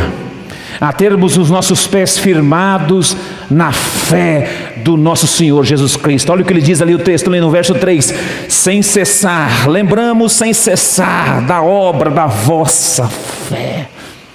a 0.82 0.92
termos 0.92 1.38
os 1.38 1.52
nossos 1.52 1.86
pés 1.86 2.18
firmados 2.18 3.16
na 3.52 3.72
fé 3.72 4.61
do 4.84 4.98
nosso 4.98 5.28
Senhor 5.28 5.64
Jesus 5.64 5.96
Cristo. 5.96 6.32
Olha 6.32 6.42
o 6.42 6.46
que 6.46 6.54
ele 6.54 6.62
diz 6.62 6.82
ali 6.82 6.94
o 6.94 7.00
texto, 7.00 7.30
ali 7.30 7.40
no 7.40 7.50
verso 7.50 7.74
3: 7.74 8.14
sem 8.48 8.82
cessar, 8.82 9.68
lembramos 9.70 10.32
sem 10.34 10.54
cessar 10.54 11.46
da 11.46 11.62
obra 11.62 12.10
da 12.10 12.28
vossa 12.28 13.08
fé. 13.08 13.88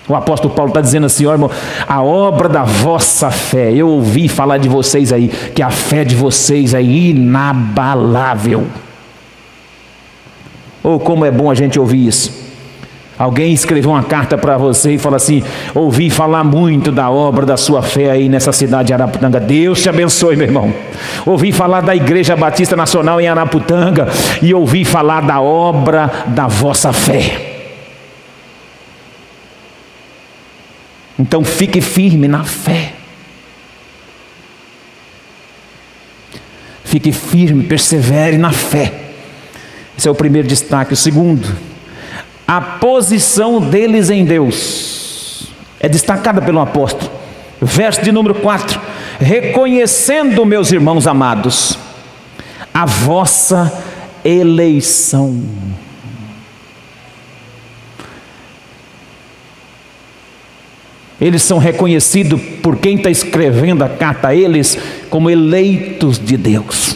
O 0.08 0.14
apóstolo 0.14 0.54
Paulo 0.54 0.70
está 0.70 0.80
dizendo 0.80 1.06
assim, 1.06 1.26
ó 1.26 1.32
irmão, 1.32 1.50
a 1.86 2.00
obra 2.00 2.48
da 2.48 2.62
vossa 2.62 3.30
fé. 3.30 3.72
Eu 3.72 3.88
ouvi 3.88 4.28
falar 4.28 4.58
de 4.58 4.68
vocês 4.68 5.12
aí, 5.12 5.28
que 5.28 5.60
a 5.60 5.70
fé 5.70 6.04
de 6.04 6.14
vocês 6.14 6.74
é 6.74 6.82
inabalável. 6.82 8.66
Oh, 10.82 11.00
como 11.00 11.24
é 11.24 11.30
bom 11.32 11.50
a 11.50 11.54
gente 11.54 11.80
ouvir 11.80 12.06
isso. 12.06 12.45
Alguém 13.18 13.52
escreveu 13.52 13.92
uma 13.92 14.02
carta 14.02 14.36
para 14.36 14.58
você 14.58 14.92
e 14.92 14.98
fala 14.98 15.16
assim: 15.16 15.42
ouvi 15.74 16.10
falar 16.10 16.44
muito 16.44 16.92
da 16.92 17.10
obra 17.10 17.46
da 17.46 17.56
sua 17.56 17.82
fé 17.82 18.10
aí 18.10 18.28
nessa 18.28 18.52
cidade 18.52 18.88
de 18.88 18.92
Araputanga. 18.94 19.40
Deus 19.40 19.82
te 19.82 19.88
abençoe, 19.88 20.36
meu 20.36 20.46
irmão. 20.46 20.72
Ouvi 21.24 21.50
falar 21.50 21.80
da 21.80 21.96
Igreja 21.96 22.36
Batista 22.36 22.76
Nacional 22.76 23.20
em 23.20 23.28
Araputanga 23.28 24.08
e 24.42 24.52
ouvi 24.52 24.84
falar 24.84 25.22
da 25.22 25.40
obra 25.40 26.10
da 26.26 26.46
vossa 26.46 26.92
fé. 26.92 27.54
Então 31.18 31.42
fique 31.42 31.80
firme 31.80 32.28
na 32.28 32.44
fé. 32.44 32.92
Fique 36.84 37.12
firme, 37.12 37.64
persevere 37.64 38.36
na 38.36 38.52
fé. 38.52 38.92
Esse 39.96 40.06
é 40.06 40.10
o 40.10 40.14
primeiro 40.14 40.46
destaque. 40.46 40.92
O 40.92 40.96
segundo, 40.96 41.48
a 42.46 42.60
posição 42.60 43.60
deles 43.60 44.08
em 44.08 44.24
Deus 44.24 45.48
é 45.80 45.88
destacada 45.88 46.40
pelo 46.40 46.60
apóstolo. 46.60 47.10
Verso 47.60 48.02
de 48.02 48.12
número 48.12 48.34
4: 48.36 48.80
Reconhecendo, 49.18 50.44
meus 50.44 50.70
irmãos 50.70 51.06
amados, 51.06 51.78
a 52.72 52.84
vossa 52.84 53.72
eleição. 54.24 55.42
Eles 61.18 61.42
são 61.42 61.58
reconhecidos 61.58 62.40
por 62.62 62.76
quem 62.76 62.96
está 62.96 63.10
escrevendo 63.10 63.82
a 63.82 63.88
carta 63.88 64.28
a 64.28 64.34
eles 64.34 64.78
como 65.08 65.30
eleitos 65.30 66.18
de 66.18 66.36
Deus. 66.36 66.95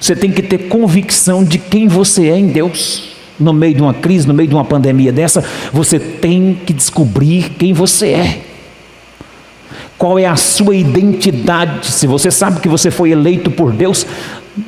Você 0.00 0.14
tem 0.14 0.30
que 0.30 0.42
ter 0.42 0.68
convicção 0.68 1.42
de 1.42 1.58
quem 1.58 1.88
você 1.88 2.28
é 2.28 2.38
em 2.38 2.48
Deus. 2.48 3.14
no 3.38 3.52
meio 3.52 3.74
de 3.74 3.82
uma 3.82 3.92
crise, 3.92 4.26
no 4.26 4.32
meio 4.32 4.48
de 4.48 4.54
uma 4.54 4.64
pandemia 4.64 5.12
dessa, 5.12 5.44
você 5.70 5.98
tem 5.98 6.58
que 6.64 6.72
descobrir 6.72 7.50
quem 7.58 7.74
você 7.74 8.08
é. 8.08 8.40
Qual 9.98 10.18
é 10.18 10.24
a 10.24 10.36
sua 10.36 10.74
identidade? 10.74 11.86
Se 11.86 12.06
você 12.06 12.30
sabe 12.30 12.60
que 12.60 12.68
você 12.68 12.90
foi 12.90 13.10
eleito 13.10 13.50
por 13.50 13.72
Deus, 13.72 14.06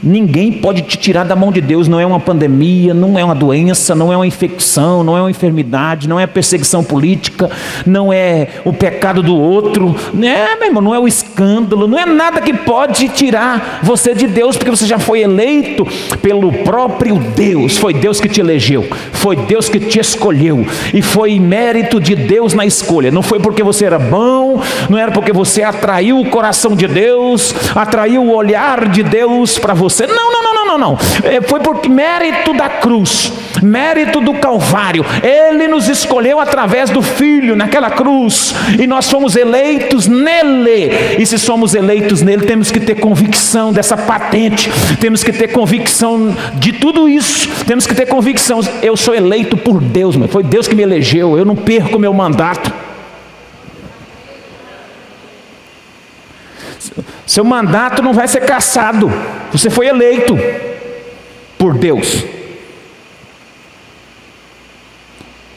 Ninguém 0.02 0.52
pode 0.52 0.83
te 0.83 0.99
tirar 0.99 1.25
da 1.25 1.35
mão 1.35 1.50
de 1.50 1.62
Deus, 1.62 1.88
não 1.88 1.99
é 1.99 2.04
uma 2.04 2.21
pandemia, 2.21 2.92
não 2.92 3.18
é 3.18 3.25
uma 3.25 3.35
doença, 3.35 3.95
não 3.95 4.12
é 4.12 4.16
uma 4.16 4.26
infecção, 4.26 5.02
não 5.02 5.16
é 5.16 5.21
uma 5.21 5.30
enfermidade, 5.30 6.09
não 6.09 6.21
é 6.21 6.26
perseguição 6.26 6.85
política, 6.85 7.50
não 7.87 8.12
é 8.12 8.49
o 8.66 8.73
pecado 8.73 9.23
do 9.23 9.35
outro, 9.35 9.97
né, 10.12 10.54
meu 10.57 10.68
irmão, 10.68 10.83
não 10.83 10.95
é 10.95 10.99
o 10.99 11.09
escândalo, 11.09 11.88
não 11.88 11.99
é 11.99 12.04
nada 12.04 12.40
que 12.42 12.52
pode 12.52 13.09
tirar 13.09 13.80
você 13.83 14.14
de 14.14 14.26
Deus, 14.26 14.59
porque 14.59 14.71
você 14.71 14.85
já 14.87 14.99
foi 14.99 15.21
eleito 15.21 15.87
pelo 16.21 16.52
próprio 16.52 17.18
Deus, 17.18 17.78
foi 17.78 17.95
Deus 17.95 18.21
que 18.21 18.28
te 18.28 18.40
elegeu, 18.40 18.87
foi 19.12 19.37
Deus 19.37 19.71
que 19.71 19.80
te 19.80 19.99
escolheu, 19.99 20.66
e 20.92 21.00
foi 21.00 21.40
mérito 21.40 21.99
de 21.99 22.14
Deus 22.14 22.52
na 22.52 22.66
escolha, 22.66 23.11
não 23.11 23.23
foi 23.23 23.40
porque 23.40 23.62
você 23.62 23.87
era 23.87 23.99
bom, 23.99 24.61
não 24.90 24.99
era 24.99 25.12
porque 25.12 25.33
você 25.33 25.62
atraiu 25.62 26.21
o 26.21 26.28
coração 26.28 26.76
de 26.76 26.87
Deus, 26.87 27.54
atraiu 27.75 28.23
o 28.23 28.35
olhar 28.35 28.87
de 28.88 29.02
Deus 29.02 29.59
para 29.59 29.77
você. 29.78 30.06
Não, 30.06 30.32
não, 30.32 30.42
não, 30.42 30.54
não, 30.54 30.66
não, 30.66 30.78
não. 30.78 30.99
É, 31.25 31.40
foi 31.40 31.61
por 31.61 31.88
mérito 31.88 32.52
da 32.52 32.68
cruz, 32.68 33.32
mérito 33.62 34.20
do 34.20 34.35
Calvário. 34.35 35.04
Ele 35.23 35.68
nos 35.68 35.88
escolheu 35.88 36.40
através 36.40 36.90
do 36.90 37.00
Filho 37.00 37.56
naquela 37.56 37.90
cruz 37.90 38.54
e 38.78 38.87
nós 38.87 39.11
fomos 39.11 39.37
eleitos 39.37 40.06
nele. 40.06 41.16
E 41.18 41.25
se 41.25 41.38
somos 41.38 41.75
eleitos 41.75 42.20
nele, 42.20 42.44
temos 42.44 42.70
que 42.70 42.80
ter 42.80 42.97
convicção 42.97 43.73
dessa 43.73 43.97
patente, 43.97 44.70
temos 45.00 45.23
que 45.25 45.32
ter 45.32 45.49
convicção 45.49 46.35
de 46.54 46.73
tudo 46.73 47.08
isso, 47.08 47.49
temos 47.64 47.87
que 47.87 47.94
ter 47.94 48.06
convicção. 48.06 48.61
Eu 48.82 48.97
sou 48.97 49.14
eleito 49.14 49.56
por 49.56 49.80
Deus, 49.80 50.16
mas 50.16 50.30
foi 50.30 50.42
Deus 50.42 50.66
que 50.66 50.75
me 50.75 50.82
elegeu. 50.82 51.38
Eu 51.38 51.44
não 51.44 51.56
perco 51.56 51.99
meu 51.99 52.12
mandato. 52.12 52.73
Seu 57.26 57.44
mandato 57.44 58.02
não 58.02 58.12
vai 58.12 58.26
ser 58.26 58.40
cassado. 58.40 59.12
Você 59.52 59.71
foi 59.71 59.87
eleito 59.87 60.37
por 61.59 61.75
Deus. 61.75 62.38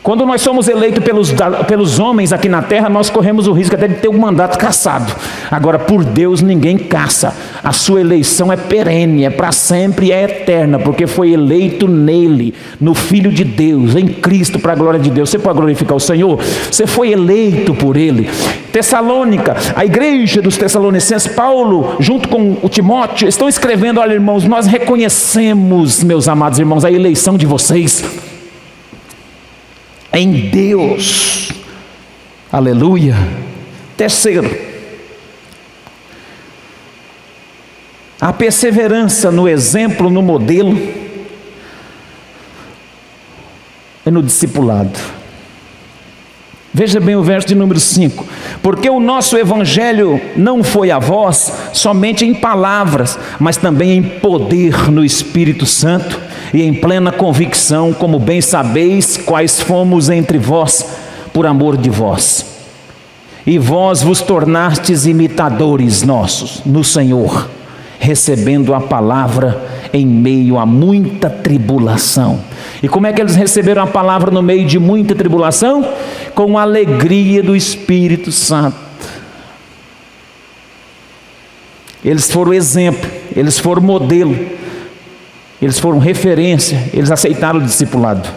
Quando 0.03 0.25
nós 0.25 0.41
somos 0.41 0.67
eleitos 0.67 1.03
pelos, 1.03 1.31
pelos 1.67 2.00
homens 2.00 2.34
aqui 2.34 2.50
na 2.50 2.63
terra, 2.63 2.89
nós 2.89 3.08
corremos 3.08 3.46
o 3.46 3.53
risco 3.53 3.75
até 3.75 3.88
de 3.88 3.96
ter 3.96 4.08
o 4.08 4.12
um 4.12 4.17
mandato 4.17 4.58
caçado. 4.58 5.13
Agora, 5.51 5.77
por 5.77 6.03
Deus, 6.03 6.41
ninguém 6.41 6.75
caça. 6.75 7.36
A 7.63 7.72
sua 7.72 8.01
eleição 8.01 8.51
é 8.51 8.58
perene, 8.58 9.25
é 9.25 9.29
para 9.29 9.51
sempre 9.51 10.12
é 10.12 10.24
eterna, 10.24 10.79
porque 10.79 11.05
foi 11.05 11.34
eleito 11.34 11.88
nele, 11.88 12.51
no 12.79 12.96
Filho 12.96 13.31
de 13.31 13.43
Deus, 13.43 13.96
em 13.96 14.08
Cristo, 14.08 14.58
para 14.58 14.72
a 14.74 14.75
glória 14.75 15.00
de 15.00 15.12
Deus. 15.12 15.29
Você 15.29 15.38
pode 15.38 15.60
glorificar 15.60 15.96
o 15.96 16.00
Senhor? 16.00 16.39
Você 16.72 16.88
foi 16.88 17.12
eleito 17.12 17.75
por 17.75 17.96
ele. 17.96 18.27
Tessalônica, 18.72 19.55
a 19.75 19.86
igreja 19.86 20.41
dos 20.41 20.58
Tessalonicenses, 20.58 21.31
Paulo, 21.31 21.98
junto 22.00 22.27
com 22.27 22.58
o 22.63 22.70
Timóteo, 22.70 23.27
estão 23.27 23.48
escrevendo: 23.48 24.00
olha, 24.00 24.13
irmãos, 24.13 24.46
nós 24.46 24.65
reconhecemos, 24.65 26.03
meus 26.03 26.27
amados 26.27 26.58
irmãos, 26.58 26.84
a 26.84 26.91
eleição 26.91 27.38
de 27.38 27.46
vocês 27.46 28.30
em 30.13 30.50
Deus. 30.50 31.50
Aleluia. 32.51 33.15
Terceiro, 33.96 34.50
a 38.20 38.34
perseverança 38.34 39.32
no 39.32 39.48
exemplo, 39.48 40.10
no 40.10 40.22
modelo, 40.22 40.77
e 44.06 44.12
no 44.12 44.22
discipulado. 44.22 44.98
Veja 46.74 47.00
bem 47.00 47.15
o 47.15 47.24
verso 47.24 47.50
de 47.50 47.56
número 47.56 47.80
5: 47.80 48.25
Porque 48.62 48.89
o 48.89 49.00
nosso 49.00 49.38
evangelho 49.38 50.22
não 50.36 50.63
foi 50.63 50.89
a 50.89 51.00
vós 51.00 51.51
somente 51.74 52.25
em 52.25 52.34
palavras, 52.34 53.20
mas 53.39 53.58
também 53.58 53.98
em 53.98 54.03
poder 54.03 54.89
no 54.89 55.04
Espírito 55.04 55.65
Santo 55.65 56.19
e 56.53 56.61
em 56.61 56.73
plena 56.73 57.11
convicção, 57.11 57.93
como 57.93 58.19
bem 58.19 58.41
sabeis, 58.41 59.17
quais 59.17 59.61
fomos 59.61 60.09
entre 60.09 60.37
vós 60.37 60.85
por 61.33 61.45
amor 61.45 61.77
de 61.77 61.89
vós. 61.89 62.45
E 63.45 63.57
vós 63.57 64.01
vos 64.01 64.21
tornastes 64.21 65.05
imitadores 65.05 66.03
nossos 66.03 66.61
no 66.65 66.83
Senhor, 66.83 67.49
recebendo 67.99 68.73
a 68.73 68.81
palavra 68.81 69.61
em 69.93 70.05
meio 70.05 70.57
a 70.57 70.65
muita 70.65 71.29
tribulação. 71.29 72.39
E 72.83 72.87
como 72.87 73.07
é 73.07 73.13
que 73.13 73.21
eles 73.21 73.35
receberam 73.35 73.83
a 73.83 73.87
palavra 73.87 74.29
no 74.29 74.41
meio 74.41 74.65
de 74.65 74.77
muita 74.77 75.15
tribulação? 75.15 75.87
Com 76.35 76.57
a 76.57 76.63
alegria 76.63 77.41
do 77.41 77.55
Espírito 77.55 78.31
Santo. 78.31 78.77
Eles 82.03 82.31
foram 82.31 82.53
exemplo, 82.53 83.09
eles 83.35 83.59
foram 83.59 83.81
modelo 83.81 84.35
eles 85.62 85.78
foram 85.78 86.00
referência, 86.00 86.89
eles 86.91 87.12
aceitaram 87.12 87.60
o 87.60 87.63
discipulado. 87.63 88.28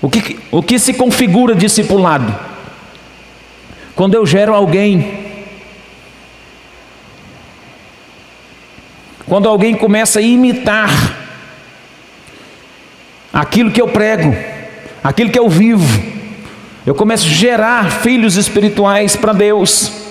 O 0.00 0.08
que, 0.08 0.38
o 0.52 0.62
que 0.62 0.78
se 0.78 0.94
configura 0.94 1.54
discipulado? 1.54 2.32
Quando 3.96 4.14
eu 4.14 4.24
gero 4.24 4.54
alguém, 4.54 5.26
quando 9.26 9.48
alguém 9.48 9.74
começa 9.74 10.20
a 10.20 10.22
imitar 10.22 10.90
aquilo 13.32 13.72
que 13.72 13.82
eu 13.82 13.88
prego, 13.88 14.32
aquilo 15.02 15.30
que 15.30 15.38
eu 15.38 15.48
vivo, 15.48 16.18
eu 16.86 16.94
começo 16.94 17.26
a 17.26 17.30
gerar 17.30 17.90
filhos 17.90 18.36
espirituais 18.36 19.16
para 19.16 19.32
Deus. 19.32 20.07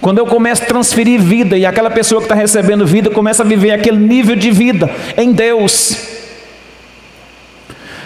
Quando 0.00 0.18
eu 0.18 0.26
começo 0.26 0.62
a 0.62 0.66
transferir 0.66 1.20
vida 1.20 1.56
e 1.56 1.66
aquela 1.66 1.90
pessoa 1.90 2.20
que 2.20 2.26
está 2.26 2.34
recebendo 2.34 2.86
vida 2.86 3.10
começa 3.10 3.42
a 3.42 3.46
viver 3.46 3.70
aquele 3.70 3.98
nível 3.98 4.36
de 4.36 4.50
vida 4.50 4.90
em 5.16 5.32
Deus. 5.32 5.96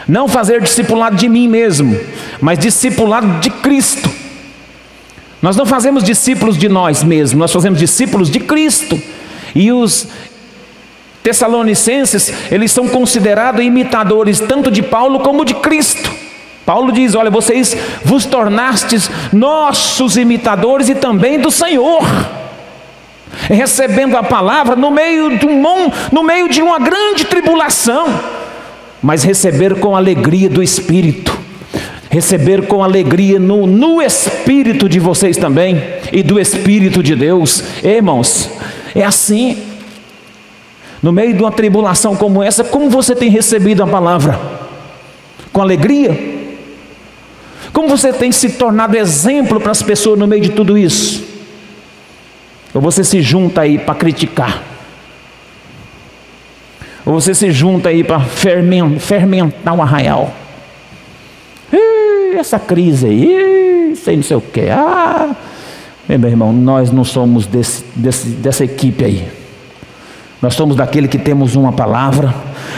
Não 0.06 0.28
fazer 0.28 0.60
discipulado 0.60 1.16
de 1.16 1.28
mim 1.28 1.48
mesmo, 1.48 1.98
mas 2.40 2.58
discipulado 2.58 3.40
de 3.40 3.50
Cristo. 3.50 4.10
Nós 5.40 5.56
não 5.56 5.66
fazemos 5.66 6.02
discípulos 6.02 6.56
de 6.56 6.68
nós 6.68 7.02
mesmos, 7.02 7.38
nós 7.38 7.52
fazemos 7.52 7.78
discípulos 7.78 8.30
de 8.30 8.40
Cristo. 8.40 9.00
E 9.54 9.70
os 9.72 10.08
Tessalonicenses, 11.22 12.32
eles 12.50 12.70
são 12.70 12.86
considerados 12.86 13.64
imitadores 13.64 14.40
tanto 14.40 14.70
de 14.70 14.82
Paulo 14.82 15.20
como 15.20 15.44
de 15.44 15.54
Cristo. 15.54 16.23
Paulo 16.64 16.92
diz: 16.92 17.14
Olha, 17.14 17.30
vocês 17.30 17.76
vos 18.04 18.24
tornastes 18.24 19.10
nossos 19.32 20.16
imitadores 20.16 20.88
e 20.88 20.94
também 20.94 21.38
do 21.38 21.50
Senhor, 21.50 22.02
recebendo 23.42 24.16
a 24.16 24.22
palavra 24.22 24.74
no 24.74 24.90
meio 24.90 25.36
de 25.38 25.46
um 25.46 25.62
no 26.10 26.22
meio 26.22 26.48
de 26.48 26.62
uma 26.62 26.78
grande 26.78 27.24
tribulação, 27.26 28.06
mas 29.02 29.22
receber 29.22 29.78
com 29.78 29.94
alegria 29.94 30.48
do 30.48 30.62
Espírito, 30.62 31.36
receber 32.08 32.66
com 32.66 32.82
alegria 32.82 33.38
no, 33.38 33.66
no 33.66 34.00
Espírito 34.00 34.88
de 34.88 34.98
vocês 34.98 35.36
também 35.36 35.82
e 36.12 36.22
do 36.22 36.40
Espírito 36.40 37.02
de 37.02 37.14
Deus, 37.14 37.62
irmãos, 37.82 38.50
é 38.94 39.04
assim. 39.04 39.58
No 41.02 41.12
meio 41.12 41.34
de 41.34 41.42
uma 41.42 41.52
tribulação 41.52 42.16
como 42.16 42.42
essa, 42.42 42.64
como 42.64 42.88
você 42.88 43.14
tem 43.14 43.28
recebido 43.28 43.82
a 43.82 43.86
palavra? 43.86 44.40
Com 45.52 45.60
alegria? 45.60 46.33
Como 47.74 47.88
você 47.88 48.12
tem 48.12 48.30
se 48.30 48.50
tornado 48.50 48.96
exemplo 48.96 49.60
para 49.60 49.72
as 49.72 49.82
pessoas 49.82 50.16
no 50.16 50.28
meio 50.28 50.40
de 50.40 50.50
tudo 50.50 50.78
isso? 50.78 51.24
Ou 52.72 52.80
você 52.80 53.02
se 53.02 53.20
junta 53.20 53.62
aí 53.62 53.78
para 53.78 53.96
criticar? 53.96 54.62
Ou 57.04 57.14
você 57.14 57.34
se 57.34 57.50
junta 57.50 57.88
aí 57.88 58.04
para 58.04 58.20
fermentar, 58.20 59.74
um 59.74 59.82
arraial? 59.82 60.32
Ih, 61.72 62.36
essa 62.36 62.60
crise 62.60 63.08
aí, 63.08 63.96
sei 63.96 64.16
não 64.16 64.22
sei 64.22 64.36
o 64.36 64.40
que. 64.40 64.68
Ah, 64.70 65.34
meu 66.08 66.30
irmão, 66.30 66.52
nós 66.52 66.92
não 66.92 67.02
somos 67.02 67.44
desse, 67.44 67.84
desse, 67.96 68.28
dessa 68.28 68.64
equipe 68.64 69.04
aí. 69.04 69.43
Nós 70.44 70.54
somos 70.54 70.76
daquele 70.76 71.08
que 71.08 71.16
temos 71.16 71.56
uma 71.56 71.72
palavra 71.72 72.34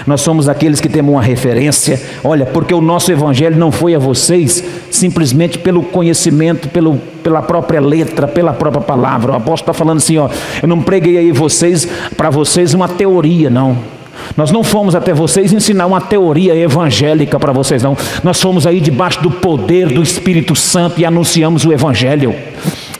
nós 0.06 0.20
somos 0.20 0.48
aqueles 0.48 0.80
que 0.80 0.88
temos 0.88 1.12
uma 1.12 1.22
referência. 1.22 2.00
Olha, 2.24 2.46
porque 2.46 2.74
o 2.74 2.80
nosso 2.80 3.10
evangelho 3.12 3.56
não 3.56 3.70
foi 3.70 3.94
a 3.94 3.98
vocês 3.98 4.62
simplesmente 4.90 5.58
pelo 5.58 5.82
conhecimento, 5.82 6.68
pelo, 6.68 6.96
pela 7.22 7.42
própria 7.42 7.80
letra, 7.80 8.26
pela 8.26 8.52
própria 8.52 8.82
palavra. 8.82 9.32
O 9.32 9.36
apóstolo 9.36 9.70
está 9.70 9.72
falando 9.72 9.98
assim: 9.98 10.16
ó, 10.18 10.28
eu 10.62 10.68
não 10.68 10.82
preguei 10.82 11.18
aí 11.18 11.32
vocês 11.32 11.88
para 12.16 12.30
vocês 12.30 12.74
uma 12.74 12.88
teoria, 12.88 13.48
não. 13.48 13.95
Nós 14.36 14.50
não 14.50 14.62
fomos 14.62 14.94
até 14.94 15.12
vocês 15.12 15.52
ensinar 15.52 15.86
uma 15.86 16.00
teoria 16.00 16.54
evangélica 16.54 17.38
para 17.38 17.52
vocês, 17.52 17.82
não. 17.82 17.96
Nós 18.22 18.40
fomos 18.40 18.66
aí 18.66 18.80
debaixo 18.80 19.22
do 19.22 19.30
poder 19.30 19.88
do 19.88 20.02
Espírito 20.02 20.54
Santo 20.54 21.00
e 21.00 21.04
anunciamos 21.04 21.64
o 21.64 21.72
Evangelho. 21.72 22.34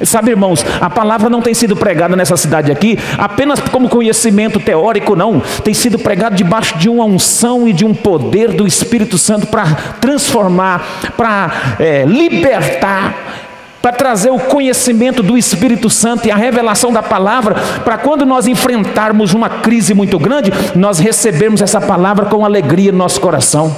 Sabe, 0.02 0.30
irmãos, 0.30 0.64
a 0.80 0.90
palavra 0.90 1.30
não 1.30 1.40
tem 1.40 1.54
sido 1.54 1.74
pregada 1.74 2.14
nessa 2.14 2.36
cidade 2.36 2.70
aqui 2.70 2.98
apenas 3.16 3.60
como 3.60 3.88
conhecimento 3.88 4.60
teórico, 4.60 5.16
não. 5.16 5.40
Tem 5.64 5.72
sido 5.72 5.98
pregada 5.98 6.36
debaixo 6.36 6.76
de 6.76 6.88
uma 6.88 7.04
unção 7.04 7.66
e 7.66 7.72
de 7.72 7.84
um 7.84 7.94
poder 7.94 8.52
do 8.52 8.66
Espírito 8.66 9.16
Santo 9.16 9.46
para 9.46 9.64
transformar, 10.00 11.12
para 11.16 11.76
é, 11.78 12.04
libertar 12.04 13.45
para 13.86 13.92
trazer 13.92 14.30
o 14.30 14.38
conhecimento 14.40 15.22
do 15.22 15.38
Espírito 15.38 15.88
Santo 15.88 16.26
e 16.26 16.30
a 16.32 16.34
revelação 16.34 16.92
da 16.92 17.04
palavra, 17.04 17.54
para 17.84 17.96
quando 17.96 18.26
nós 18.26 18.48
enfrentarmos 18.48 19.32
uma 19.32 19.48
crise 19.48 19.94
muito 19.94 20.18
grande, 20.18 20.52
nós 20.74 20.98
recebermos 20.98 21.62
essa 21.62 21.80
palavra 21.80 22.26
com 22.26 22.44
alegria 22.44 22.90
no 22.90 22.98
nosso 22.98 23.20
coração. 23.20 23.72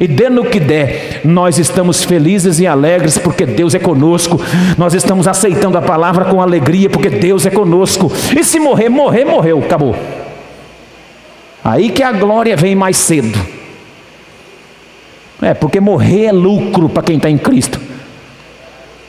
E 0.00 0.08
dando 0.08 0.40
o 0.42 0.44
que 0.44 0.58
der, 0.58 1.20
nós 1.24 1.56
estamos 1.56 2.02
felizes 2.02 2.58
e 2.58 2.66
alegres 2.66 3.16
porque 3.16 3.46
Deus 3.46 3.76
é 3.76 3.78
conosco. 3.78 4.40
Nós 4.76 4.92
estamos 4.92 5.28
aceitando 5.28 5.78
a 5.78 5.82
palavra 5.82 6.24
com 6.24 6.42
alegria 6.42 6.90
porque 6.90 7.08
Deus 7.08 7.46
é 7.46 7.50
conosco. 7.50 8.10
E 8.36 8.42
se 8.42 8.58
morrer, 8.58 8.88
morrer, 8.88 9.24
morreu, 9.24 9.60
acabou. 9.60 9.94
Aí 11.62 11.90
que 11.90 12.02
a 12.02 12.10
glória 12.10 12.56
vem 12.56 12.74
mais 12.74 12.96
cedo. 12.96 13.38
É, 15.40 15.54
porque 15.54 15.78
morrer 15.78 16.24
é 16.24 16.32
lucro 16.32 16.88
para 16.88 17.04
quem 17.04 17.18
está 17.18 17.30
em 17.30 17.38
Cristo. 17.38 17.86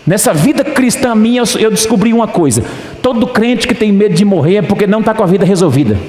Nessa 0.10 0.34
vida 0.34 0.64
cristã 0.64 1.14
minha, 1.14 1.44
eu 1.60 1.70
descobri 1.70 2.12
uma 2.12 2.28
coisa: 2.28 2.64
todo 3.00 3.28
crente 3.28 3.68
que 3.68 3.76
tem 3.76 3.92
medo 3.92 4.16
de 4.16 4.26
morrer 4.26 4.56
é 4.56 4.62
porque 4.64 4.88
não 4.88 5.02
está 5.02 5.14
com 5.14 5.22
a 5.22 5.28
vida 5.28 5.46
resolvida. 5.46 6.00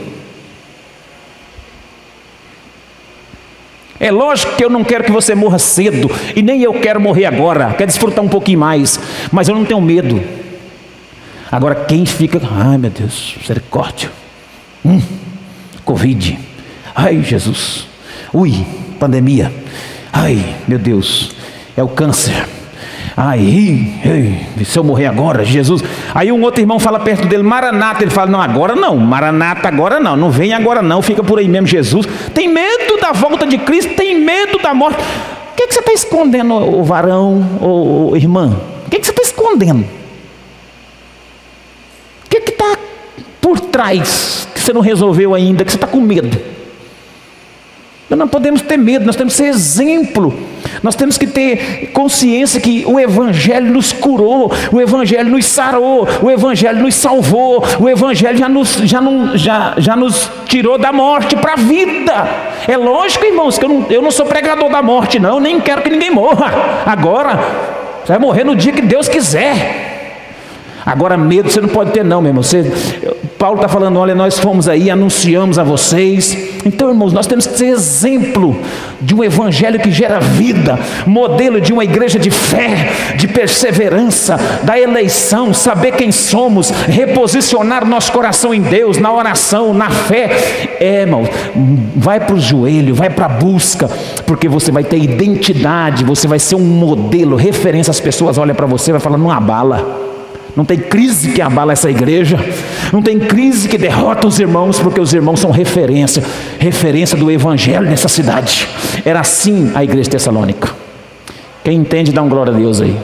É 4.01 4.11
lógico 4.11 4.57
que 4.57 4.65
eu 4.65 4.71
não 4.71 4.83
quero 4.83 5.05
que 5.05 5.13
você 5.13 5.35
morra 5.35 5.59
cedo, 5.59 6.11
e 6.35 6.41
nem 6.41 6.63
eu 6.63 6.73
quero 6.81 6.99
morrer 6.99 7.27
agora, 7.27 7.75
quero 7.75 7.89
desfrutar 7.89 8.25
um 8.25 8.29
pouquinho 8.29 8.61
mais, 8.61 8.99
mas 9.31 9.49
eu 9.49 9.55
não 9.55 9.67
tenho 9.67 9.83
medo. 9.83 10.19
Agora, 11.53 11.75
quem 11.75 12.07
fica, 12.07 12.41
ai 12.51 12.79
meu 12.79 12.89
Deus, 12.89 13.35
misericórdia, 13.39 14.11
hum, 14.83 15.03
Covid, 15.85 16.39
ai 16.95 17.23
Jesus, 17.23 17.87
ui, 18.33 18.65
pandemia, 18.99 19.53
ai 20.11 20.57
meu 20.67 20.79
Deus, 20.79 21.33
é 21.77 21.83
o 21.83 21.89
câncer. 21.89 22.60
Aí, 23.17 24.45
se 24.65 24.79
eu 24.79 24.85
morrer 24.85 25.07
agora, 25.07 25.45
Jesus. 25.45 25.83
Aí 26.15 26.31
um 26.31 26.43
outro 26.43 26.61
irmão 26.61 26.79
fala 26.79 27.01
perto 27.01 27.27
dele, 27.27 27.43
Maranata. 27.43 28.03
Ele 28.03 28.11
fala: 28.11 28.31
Não, 28.31 28.41
agora 28.41 28.75
não, 28.75 28.97
Maranata, 28.97 29.69
agora 29.69 30.01
não, 30.01 30.17
não 30.17 30.31
vem 30.31 30.53
agora 30.53 30.83
não, 30.83 31.03
fica 31.03 31.23
por 31.23 31.39
aí 31.39 31.49
mesmo, 31.49 31.67
Jesus. 31.67 32.07
Tem 32.35 32.49
medo 32.49 32.99
da 33.01 33.13
volta 33.13 33.47
de 33.47 33.59
Cristo, 33.59 33.95
tem 33.95 34.19
medo 34.19 34.59
da 34.59 34.73
morte. 34.75 35.01
O 35.53 35.57
que, 35.57 35.65
é 35.65 35.67
que 35.67 35.75
você 35.75 35.81
está 35.81 35.93
escondendo, 35.93 36.55
o 36.55 36.83
varão, 36.83 37.59
ou 37.61 38.17
irmã? 38.17 38.57
O 38.87 38.91
que, 38.91 38.97
é 38.97 39.01
que 39.01 39.07
você 39.07 39.13
está 39.13 39.23
escondendo? 39.23 39.85
O 42.25 42.29
que 42.31 42.37
é 42.37 42.41
está 42.41 42.79
por 43.41 43.61
trás 43.61 44.49
que 44.55 44.61
você 44.61 44.73
não 44.73 44.81
resolveu 44.81 45.35
ainda, 45.35 45.65
que 45.65 45.71
você 45.71 45.77
está 45.77 45.87
com 45.87 46.01
medo? 46.01 46.60
Nós 48.11 48.19
não 48.19 48.27
podemos 48.27 48.61
ter 48.61 48.77
medo, 48.77 49.07
nós 49.07 49.15
temos 49.15 49.35
que 49.35 49.37
ser 49.37 49.47
exemplo. 49.47 50.35
Nós 50.83 50.97
temos 50.97 51.17
que 51.17 51.29
ter 51.29 51.91
consciência 51.93 52.61
que 52.61 52.85
o 52.85 52.99
Evangelho 52.99 53.73
nos 53.73 53.93
curou, 53.93 54.53
o 54.73 54.81
Evangelho 54.81 55.31
nos 55.31 55.47
sarou, 55.47 56.09
o 56.21 56.29
Evangelho 56.29 56.83
nos 56.83 56.97
salvou, 56.97 57.65
o 57.79 57.89
Evangelho 57.89 58.37
já 58.37 58.49
nos, 58.49 58.73
já 58.75 59.01
não, 59.01 59.37
já, 59.39 59.75
já 59.79 59.95
nos 59.95 60.29
tirou 60.47 60.77
da 60.77 60.93
morte 60.93 61.37
para 61.37 61.53
a 61.53 61.57
vida. 61.57 62.29
É 62.67 62.77
lógico, 62.77 63.25
irmãos, 63.25 63.57
que 63.57 63.65
eu 63.65 63.69
não, 63.69 63.87
eu 63.89 64.03
não 64.03 64.11
sou 64.11 64.27
pregador 64.27 64.69
da 64.69 64.83
morte, 64.83 65.21
não, 65.21 65.39
nem 65.39 65.61
quero 65.61 65.83
que 65.83 65.91
ninguém 65.91 66.11
morra. 66.11 66.83
Agora, 66.85 67.39
você 68.05 68.13
vai 68.13 68.19
morrer 68.19 68.43
no 68.43 68.57
dia 68.57 68.73
que 68.73 68.83
Deus 68.83 69.09
quiser. 69.09 70.01
Agora, 70.85 71.17
medo 71.17 71.49
você 71.49 71.61
não 71.61 71.69
pode 71.69 71.93
ter, 71.93 72.05
não, 72.05 72.21
meu 72.21 72.31
irmão. 72.31 72.43
Você, 72.43 72.73
Paulo 73.41 73.57
está 73.57 73.69
falando: 73.69 73.99
olha, 73.99 74.15
nós 74.15 74.39
fomos 74.39 74.69
aí, 74.69 74.91
anunciamos 74.91 75.59
a 75.59 75.65
vocês. 75.65 76.37
Então, 76.67 76.91
irmãos, 76.91 77.15
nós 77.15 77.27
temos 77.27 77.47
que 77.47 77.57
ser 77.57 77.69
exemplo 77.69 78.55
de 79.01 79.15
um 79.15 79.25
evangelho 79.25 79.81
que 79.81 79.91
gera 79.91 80.21
vida, 80.21 80.79
modelo 81.07 81.59
de 81.59 81.73
uma 81.73 81.83
igreja 81.83 82.19
de 82.19 82.31
fé, 82.31 82.93
de 83.17 83.27
perseverança, 83.27 84.39
da 84.63 84.79
eleição, 84.79 85.55
saber 85.55 85.93
quem 85.93 86.13
somos, 86.13 86.69
reposicionar 86.69 87.87
nosso 87.87 88.13
coração 88.13 88.53
em 88.53 88.61
Deus, 88.61 88.99
na 88.99 89.11
oração, 89.11 89.73
na 89.73 89.89
fé. 89.89 90.77
É, 90.79 91.01
irmão, 91.01 91.27
vai 91.97 92.21
para 92.21 92.35
o 92.35 92.39
joelho, 92.39 92.95
vai 92.95 93.09
para 93.09 93.25
a 93.25 93.31
busca, 93.31 93.89
porque 94.27 94.51
você 94.51 94.71
vai 94.71 94.85
ter 94.85 94.99
identidade, 94.99 96.05
você 96.05 96.29
vai 96.29 96.39
ser 96.39 96.57
um 96.57 96.61
modelo, 96.61 97.37
referência. 97.37 97.91
As 97.91 98.01
pessoas 98.01 98.37
olham 98.37 98.55
para 98.55 98.67
você 98.67 98.91
e 98.91 98.93
vai 98.93 99.01
falar: 99.01 99.17
não 99.17 99.31
abala. 99.31 100.10
Não 100.57 100.65
tem 100.65 100.79
crise 100.79 101.31
que 101.31 101.41
abala 101.41 101.73
essa 101.73 101.91
igreja. 101.91 102.39
Não 102.93 103.03
tem 103.03 103.19
crise 103.19 103.69
que 103.69 103.79
derrota 103.79 104.27
os 104.27 104.39
irmãos, 104.39 104.79
porque 104.79 105.01
os 105.01 105.13
irmãos 105.13 105.41
são 105.41 105.51
referência, 105.51 106.23
referência 106.59 107.17
do 107.17 107.31
evangelho 107.31 107.87
nessa 107.87 108.09
cidade. 108.09 108.69
Era 109.05 109.21
assim 109.21 109.71
a 109.75 109.85
igreja 109.85 110.11
tessalônica. 110.11 110.71
Quem 111.63 111.79
entende, 111.79 112.13
dá 112.13 112.23
um 112.23 112.29
glória 112.29 112.53
a 112.53 112.57
Deus 112.57 112.81
aí. 112.81 112.97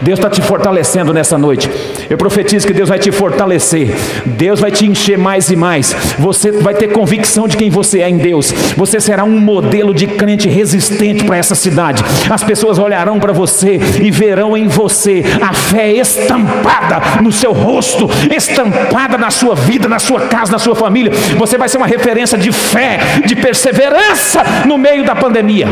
Deus 0.00 0.18
está 0.18 0.30
te 0.30 0.40
fortalecendo 0.40 1.12
nessa 1.12 1.36
noite. 1.36 1.68
Eu 2.08 2.16
profetizo 2.16 2.66
que 2.66 2.72
Deus 2.72 2.88
vai 2.88 2.98
te 2.98 3.10
fortalecer. 3.10 3.94
Deus 4.24 4.60
vai 4.60 4.70
te 4.70 4.86
encher 4.86 5.18
mais 5.18 5.50
e 5.50 5.56
mais. 5.56 5.94
Você 6.18 6.52
vai 6.52 6.74
ter 6.74 6.88
convicção 6.88 7.48
de 7.48 7.56
quem 7.56 7.68
você 7.68 8.00
é 8.00 8.08
em 8.08 8.16
Deus. 8.16 8.52
Você 8.76 9.00
será 9.00 9.24
um 9.24 9.38
modelo 9.40 9.92
de 9.92 10.06
crente 10.06 10.48
resistente 10.48 11.24
para 11.24 11.36
essa 11.36 11.54
cidade. 11.54 12.02
As 12.30 12.44
pessoas 12.44 12.78
olharão 12.78 13.18
para 13.18 13.32
você 13.32 13.80
e 14.00 14.10
verão 14.10 14.56
em 14.56 14.68
você 14.68 15.24
a 15.42 15.52
fé 15.52 15.92
estampada 15.92 17.22
no 17.22 17.32
seu 17.32 17.52
rosto, 17.52 18.08
estampada 18.34 19.18
na 19.18 19.30
sua 19.30 19.54
vida, 19.54 19.88
na 19.88 19.98
sua 19.98 20.20
casa, 20.22 20.52
na 20.52 20.58
sua 20.58 20.76
família. 20.76 21.12
Você 21.36 21.58
vai 21.58 21.68
ser 21.68 21.76
uma 21.76 21.86
referência 21.86 22.38
de 22.38 22.52
fé, 22.52 22.98
de 23.26 23.34
perseverança 23.34 24.42
no 24.66 24.78
meio 24.78 25.04
da 25.04 25.14
pandemia. 25.14 25.66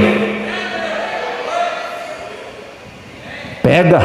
Pega. 3.76 4.00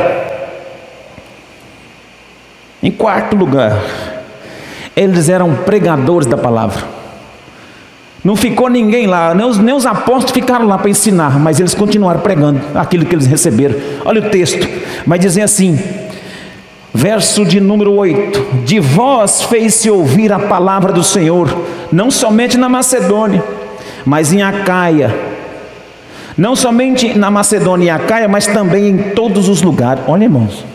Em 2.84 2.92
quarto 2.92 3.38
lugar, 3.38 3.82
eles 4.94 5.30
eram 5.30 5.56
pregadores 5.56 6.28
da 6.28 6.36
palavra. 6.36 6.84
Não 8.22 8.36
ficou 8.36 8.70
ninguém 8.70 9.08
lá, 9.08 9.34
nem 9.34 9.46
os, 9.46 9.58
nem 9.58 9.74
os 9.74 9.86
apóstolos 9.86 10.32
ficaram 10.32 10.68
lá 10.68 10.78
para 10.78 10.90
ensinar, 10.90 11.40
mas 11.40 11.58
eles 11.58 11.74
continuaram 11.74 12.20
pregando 12.20 12.60
aquilo 12.76 13.06
que 13.06 13.16
eles 13.16 13.28
receberam. 13.28 13.76
Olha 14.04 14.20
o 14.20 14.30
texto, 14.30 14.68
vai 15.08 15.18
dizer 15.18 15.44
assim, 15.44 15.80
verso 16.94 17.46
de 17.46 17.62
número 17.62 17.94
8: 17.94 18.66
De 18.66 18.78
vós 18.78 19.44
fez-se 19.44 19.90
ouvir 19.90 20.34
a 20.34 20.40
palavra 20.40 20.92
do 20.92 21.02
Senhor, 21.02 21.48
não 21.94 22.12
somente 22.12 22.58
na 22.58 22.68
Macedônia, 22.68 23.42
mas 24.06 24.34
em 24.34 24.42
Acaia 24.42 25.31
não 26.42 26.56
somente 26.56 27.14
na 27.14 27.30
Macedônia 27.30 27.86
e 27.86 27.90
Acaia, 27.92 28.28
mas 28.28 28.48
também 28.48 28.88
em 28.88 28.98
todos 29.12 29.48
os 29.48 29.62
lugares. 29.62 30.04
Olha, 30.08 30.24
irmãos. 30.24 30.66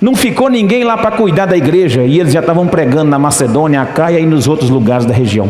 Não 0.00 0.16
ficou 0.16 0.50
ninguém 0.50 0.82
lá 0.82 0.98
para 0.98 1.12
cuidar 1.16 1.46
da 1.46 1.56
igreja 1.56 2.02
e 2.02 2.18
eles 2.18 2.32
já 2.32 2.40
estavam 2.40 2.66
pregando 2.66 3.08
na 3.08 3.16
Macedônia, 3.16 3.80
Acaia 3.80 4.18
e 4.18 4.26
nos 4.26 4.48
outros 4.48 4.68
lugares 4.68 5.06
da 5.06 5.14
região. 5.14 5.48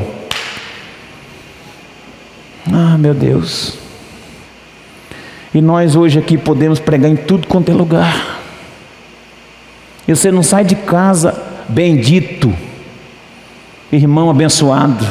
Ah, 2.70 2.98
meu 2.98 3.14
Deus. 3.14 3.78
E 5.54 5.62
nós 5.62 5.96
hoje 5.96 6.18
aqui 6.18 6.36
podemos 6.36 6.78
pregar 6.78 7.10
em 7.10 7.16
tudo 7.16 7.46
quanto 7.46 7.70
é 7.70 7.74
lugar. 7.74 8.38
E 10.06 10.14
você 10.14 10.30
não 10.30 10.42
sai 10.42 10.62
de 10.62 10.74
casa 10.74 11.42
bendito, 11.66 12.52
irmão 13.90 14.28
abençoado. 14.28 15.06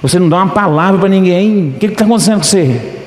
Você 0.00 0.16
não 0.20 0.28
dá 0.28 0.36
uma 0.36 0.50
palavra 0.50 1.00
para 1.00 1.08
ninguém. 1.08 1.70
O 1.70 1.72
que 1.72 1.86
está 1.86 2.04
acontecendo 2.04 2.36
com 2.36 2.44
você? 2.44 2.99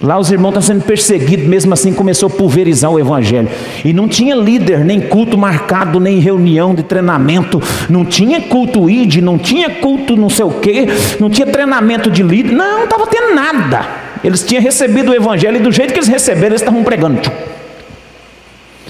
Lá 0.00 0.18
os 0.18 0.30
irmãos 0.30 0.50
estão 0.50 0.62
sendo 0.62 0.84
perseguidos, 0.84 1.46
mesmo 1.46 1.72
assim 1.72 1.92
começou 1.92 2.26
a 2.26 2.30
pulverizar 2.30 2.90
o 2.90 3.00
evangelho. 3.00 3.48
E 3.82 3.94
não 3.94 4.06
tinha 4.06 4.34
líder, 4.34 4.84
nem 4.84 5.00
culto 5.00 5.38
marcado, 5.38 5.98
nem 5.98 6.18
reunião 6.18 6.74
de 6.74 6.82
treinamento, 6.82 7.62
não 7.88 8.04
tinha 8.04 8.42
culto 8.42 8.90
id, 8.90 9.16
não 9.16 9.38
tinha 9.38 9.70
culto 9.70 10.14
não 10.14 10.28
sei 10.28 10.44
o 10.44 10.50
quê, 10.50 10.86
não 11.18 11.30
tinha 11.30 11.46
treinamento 11.46 12.10
de 12.10 12.22
líder, 12.22 12.52
não, 12.52 12.78
não 12.78 12.84
estava 12.84 13.06
tendo 13.06 13.34
nada. 13.34 13.86
Eles 14.22 14.42
tinham 14.42 14.62
recebido 14.62 15.12
o 15.12 15.14
evangelho 15.14 15.56
e 15.56 15.60
do 15.60 15.72
jeito 15.72 15.92
que 15.92 15.98
eles 15.98 16.08
receberam, 16.08 16.48
eles 16.48 16.60
estavam 16.60 16.84
pregando 16.84 17.20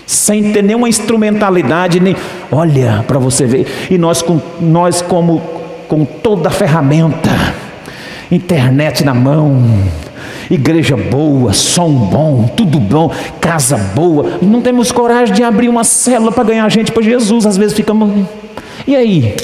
sem 0.07 0.53
ter 0.53 0.63
nenhuma 0.63 0.89
instrumentalidade, 0.89 1.99
nem. 1.99 2.17
Olha 2.51 3.05
para 3.07 3.19
você 3.19 3.45
ver. 3.45 3.67
E 3.91 3.99
nós, 3.99 4.23
com, 4.23 4.41
nós 4.61 5.03
como 5.03 5.41
com 5.89 6.05
toda 6.05 6.49
a 6.49 6.51
ferramenta, 6.51 7.31
internet 8.31 9.05
na 9.05 9.15
mão, 9.15 9.63
igreja 10.51 10.97
boa, 10.97 11.53
som 11.53 11.91
bom, 11.91 12.49
tudo 12.57 12.79
bom, 12.79 13.11
casa 13.41 13.77
boa. 13.95 14.39
Não 14.43 14.61
temos 14.61 14.93
coragem 14.93 15.35
de 15.35 15.43
abrir 15.43 15.69
uma 15.69 15.85
célula 15.85 16.33
para 16.33 16.45
ganhar 16.45 16.69
gente 16.71 16.93
para 16.93 17.03
Jesus. 17.03 17.47
Às 17.47 17.57
vezes 17.57 17.77
ficamos. 17.77 18.25
E 18.87 18.95
aí? 18.95 19.35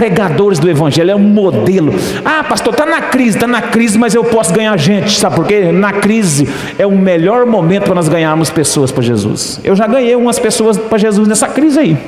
pregadores 0.00 0.58
do 0.58 0.70
Evangelho, 0.70 1.10
é 1.10 1.14
um 1.14 1.18
modelo. 1.18 1.92
Ah, 2.24 2.42
pastor, 2.42 2.72
está 2.72 2.86
na 2.86 3.02
crise, 3.02 3.36
está 3.36 3.46
na 3.46 3.60
crise, 3.60 3.98
mas 3.98 4.14
eu 4.14 4.24
posso 4.24 4.50
ganhar 4.50 4.74
gente, 4.78 5.18
sabe 5.18 5.36
por 5.36 5.46
quê? 5.46 5.70
Na 5.72 5.92
crise 5.92 6.48
é 6.78 6.86
o 6.86 6.96
melhor 6.96 7.44
momento 7.44 7.84
para 7.84 7.94
nós 7.94 8.08
ganharmos 8.08 8.48
pessoas 8.48 8.90
para 8.90 9.02
Jesus. 9.02 9.60
Eu 9.62 9.76
já 9.76 9.86
ganhei 9.86 10.16
umas 10.16 10.38
pessoas 10.38 10.78
para 10.78 10.96
Jesus 10.96 11.28
nessa 11.28 11.48
crise 11.48 11.78
aí, 11.78 11.98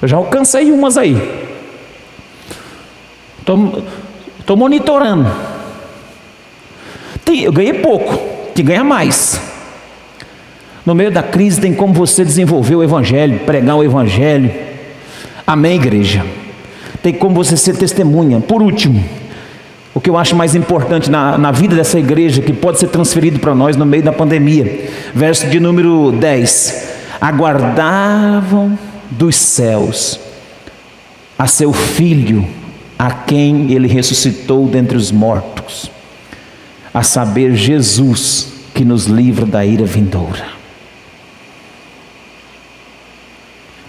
eu 0.00 0.08
já 0.08 0.16
alcancei 0.16 0.72
umas 0.72 0.96
aí. 0.96 1.20
Estou 4.40 4.56
monitorando. 4.56 5.30
Eu 7.32 7.52
ganhei 7.52 7.74
pouco, 7.74 8.18
que 8.54 8.62
ganha 8.62 8.84
mais. 8.84 9.40
No 10.84 10.94
meio 10.94 11.10
da 11.10 11.22
crise 11.22 11.60
tem 11.60 11.74
como 11.74 11.92
você 11.92 12.24
desenvolver 12.24 12.76
o 12.76 12.82
Evangelho, 12.82 13.40
pregar 13.40 13.76
o 13.76 13.82
Evangelho. 13.82 14.50
Amém, 15.46 15.76
igreja? 15.76 16.24
Tem 17.02 17.12
como 17.12 17.34
você 17.34 17.56
ser 17.56 17.76
testemunha. 17.76 18.40
Por 18.40 18.62
último, 18.62 19.04
o 19.92 20.00
que 20.00 20.10
eu 20.10 20.16
acho 20.16 20.36
mais 20.36 20.54
importante 20.54 21.10
na, 21.10 21.38
na 21.38 21.50
vida 21.50 21.74
dessa 21.74 21.98
igreja, 21.98 22.42
que 22.42 22.52
pode 22.52 22.78
ser 22.78 22.88
transferido 22.88 23.38
para 23.40 23.54
nós 23.54 23.76
no 23.76 23.86
meio 23.86 24.02
da 24.02 24.12
pandemia. 24.12 24.88
Verso 25.14 25.46
de 25.48 25.58
número 25.58 26.12
10: 26.12 26.94
Aguardavam 27.20 28.78
dos 29.10 29.36
céus 29.36 30.20
a 31.38 31.46
seu 31.46 31.72
filho, 31.72 32.46
a 32.98 33.10
quem 33.10 33.72
ele 33.72 33.88
ressuscitou 33.88 34.66
dentre 34.66 34.96
os 34.96 35.10
mortos, 35.10 35.90
a 36.96 37.02
saber, 37.02 37.54
Jesus, 37.54 38.48
que 38.74 38.82
nos 38.82 39.04
livra 39.04 39.44
da 39.44 39.66
ira 39.66 39.84
vindoura. 39.84 40.48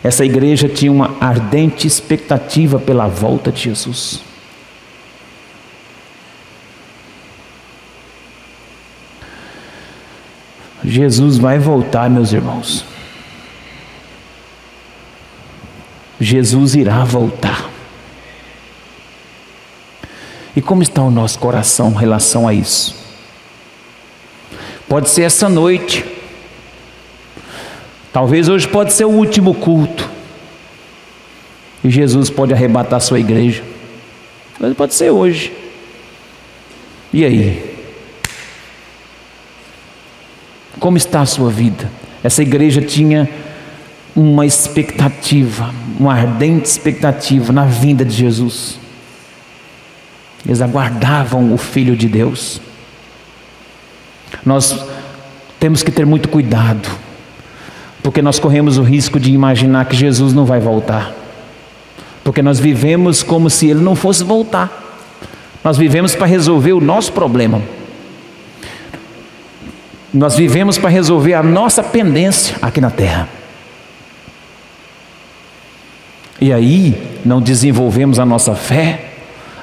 Essa 0.04 0.26
igreja 0.26 0.68
tinha 0.68 0.92
uma 0.92 1.16
ardente 1.22 1.88
expectativa 1.88 2.78
pela 2.78 3.08
volta 3.08 3.50
de 3.50 3.62
Jesus. 3.62 4.20
Jesus 10.84 11.38
vai 11.38 11.58
voltar, 11.58 12.10
meus 12.10 12.34
irmãos. 12.34 12.84
Jesus 16.20 16.76
irá 16.76 17.06
voltar. 17.06 17.77
E 20.58 20.62
como 20.62 20.84
está 20.84 21.02
o 21.02 21.10
nosso 21.10 21.40
coração 21.40 21.92
em 21.92 21.96
relação 21.96 22.46
a 22.48 22.54
isso? 22.54 22.98
Pode 24.90 25.10
ser 25.10 25.22
essa 25.22 25.48
noite, 25.48 26.04
Talvez 28.18 28.50
hoje 28.50 28.68
pode 28.68 28.94
ser 28.94 29.06
o 29.06 29.12
último 29.12 29.54
culto. 29.54 30.10
E 31.84 31.90
Jesus 31.92 32.32
pode 32.32 32.52
arrebatar 32.52 32.98
a 32.98 33.00
sua 33.00 33.20
igreja. 33.20 33.62
Mas 34.60 34.74
pode 34.74 34.96
ser 34.96 35.12
hoje. 35.12 35.54
E 37.14 37.24
aí? 37.24 37.78
Como 40.80 40.98
está 40.98 41.22
a 41.22 41.28
sua 41.28 41.52
vida? 41.52 41.92
Essa 42.24 42.42
igreja 42.42 42.82
tinha 42.82 43.30
uma 44.16 44.48
expectativa, 44.48 45.72
uma 46.00 46.16
ardente 46.16 46.66
expectativa 46.66 47.54
na 47.54 47.66
vinda 47.66 48.04
de 48.04 48.16
Jesus. 48.16 48.80
Eles 50.48 50.62
aguardavam 50.62 51.54
o 51.54 51.58
Filho 51.58 51.96
de 51.96 52.08
Deus. 52.08 52.60
Nós 54.44 54.84
temos 55.60 55.84
que 55.84 55.92
ter 55.92 56.06
muito 56.06 56.30
cuidado 56.30 56.90
porque 58.08 58.22
nós 58.22 58.40
corremos 58.40 58.78
o 58.78 58.84
risco 58.84 59.20
de 59.20 59.34
imaginar 59.34 59.84
que 59.84 59.94
Jesus 59.94 60.32
não 60.32 60.46
vai 60.46 60.62
voltar, 60.62 61.14
porque 62.24 62.42
nós 62.42 62.58
vivemos 62.58 63.22
como 63.22 63.50
se 63.50 63.68
ele 63.68 63.82
não 63.82 63.96
fosse 63.96 64.24
voltar, 64.24 64.72
nós 65.62 65.78
vivemos 65.78 66.16
para 66.16 66.26
resolver 66.26 66.72
o 66.72 66.80
nosso 66.80 67.12
problema, 67.12 67.62
nós 70.14 70.38
vivemos 70.38 70.78
para 70.78 70.90
resolver 70.90 71.34
a 71.34 71.44
nossa 71.44 71.84
pendência 71.84 72.56
aqui 72.62 72.80
na 72.80 72.90
terra. 72.90 73.28
E 76.40 76.54
aí 76.54 77.20
não 77.26 77.42
desenvolvemos 77.42 78.20
a 78.20 78.26
nossa 78.26 78.56
fé, 78.56 79.07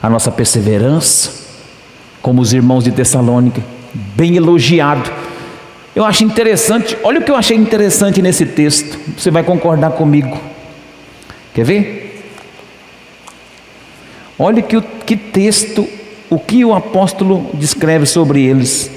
a 0.07 0.11
nossa 0.11 0.31
perseverança, 0.31 1.31
como 2.21 2.40
os 2.40 2.53
irmãos 2.53 2.85
de 2.85 2.93
Tessalônica, 2.93 3.62
bem 4.17 4.37
elogiado 4.37 5.11
eu 5.95 6.05
acho 6.05 6.25
interessante, 6.25 6.99
olha 7.05 7.21
o 7.21 7.23
que 7.23 7.31
eu 7.31 7.37
achei 7.37 7.57
interessante 7.57 8.21
nesse 8.21 8.45
texto, 8.45 8.99
você 9.17 9.31
vai 9.31 9.45
concordar 9.45 9.93
comigo. 9.93 10.37
Quer 11.55 11.64
ver? 11.64 12.25
Olha 14.37 14.61
que, 14.61 14.81
que 14.81 15.17
texto, 15.17 15.88
o 16.29 16.37
que 16.37 16.64
o 16.64 16.75
apóstolo 16.75 17.49
descreve 17.55 18.07
sobre 18.07 18.43
eles. 18.43 18.90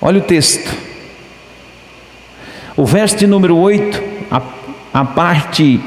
Olha 0.00 0.18
o 0.18 0.22
texto. 0.22 0.68
O 2.76 2.84
verso 2.84 3.16
de 3.16 3.28
número 3.28 3.56
8, 3.56 4.02
a, 4.28 4.42
a 4.98 5.04
parte 5.04 5.80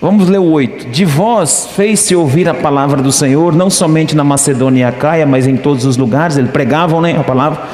Vamos 0.00 0.28
ler 0.28 0.38
o 0.38 0.52
8. 0.52 0.90
De 0.90 1.04
vós 1.04 1.70
fez-se 1.74 2.14
ouvir 2.14 2.48
a 2.48 2.54
palavra 2.54 3.02
do 3.02 3.10
Senhor, 3.10 3.52
não 3.52 3.68
somente 3.68 4.14
na 4.14 4.22
Macedônia 4.22 4.82
e 4.82 4.84
Acaia, 4.84 5.26
mas 5.26 5.44
em 5.44 5.56
todos 5.56 5.84
os 5.84 5.96
lugares, 5.96 6.36
eles 6.36 6.52
pregavam 6.52 7.00
né, 7.00 7.18
a 7.18 7.24
palavra. 7.24 7.64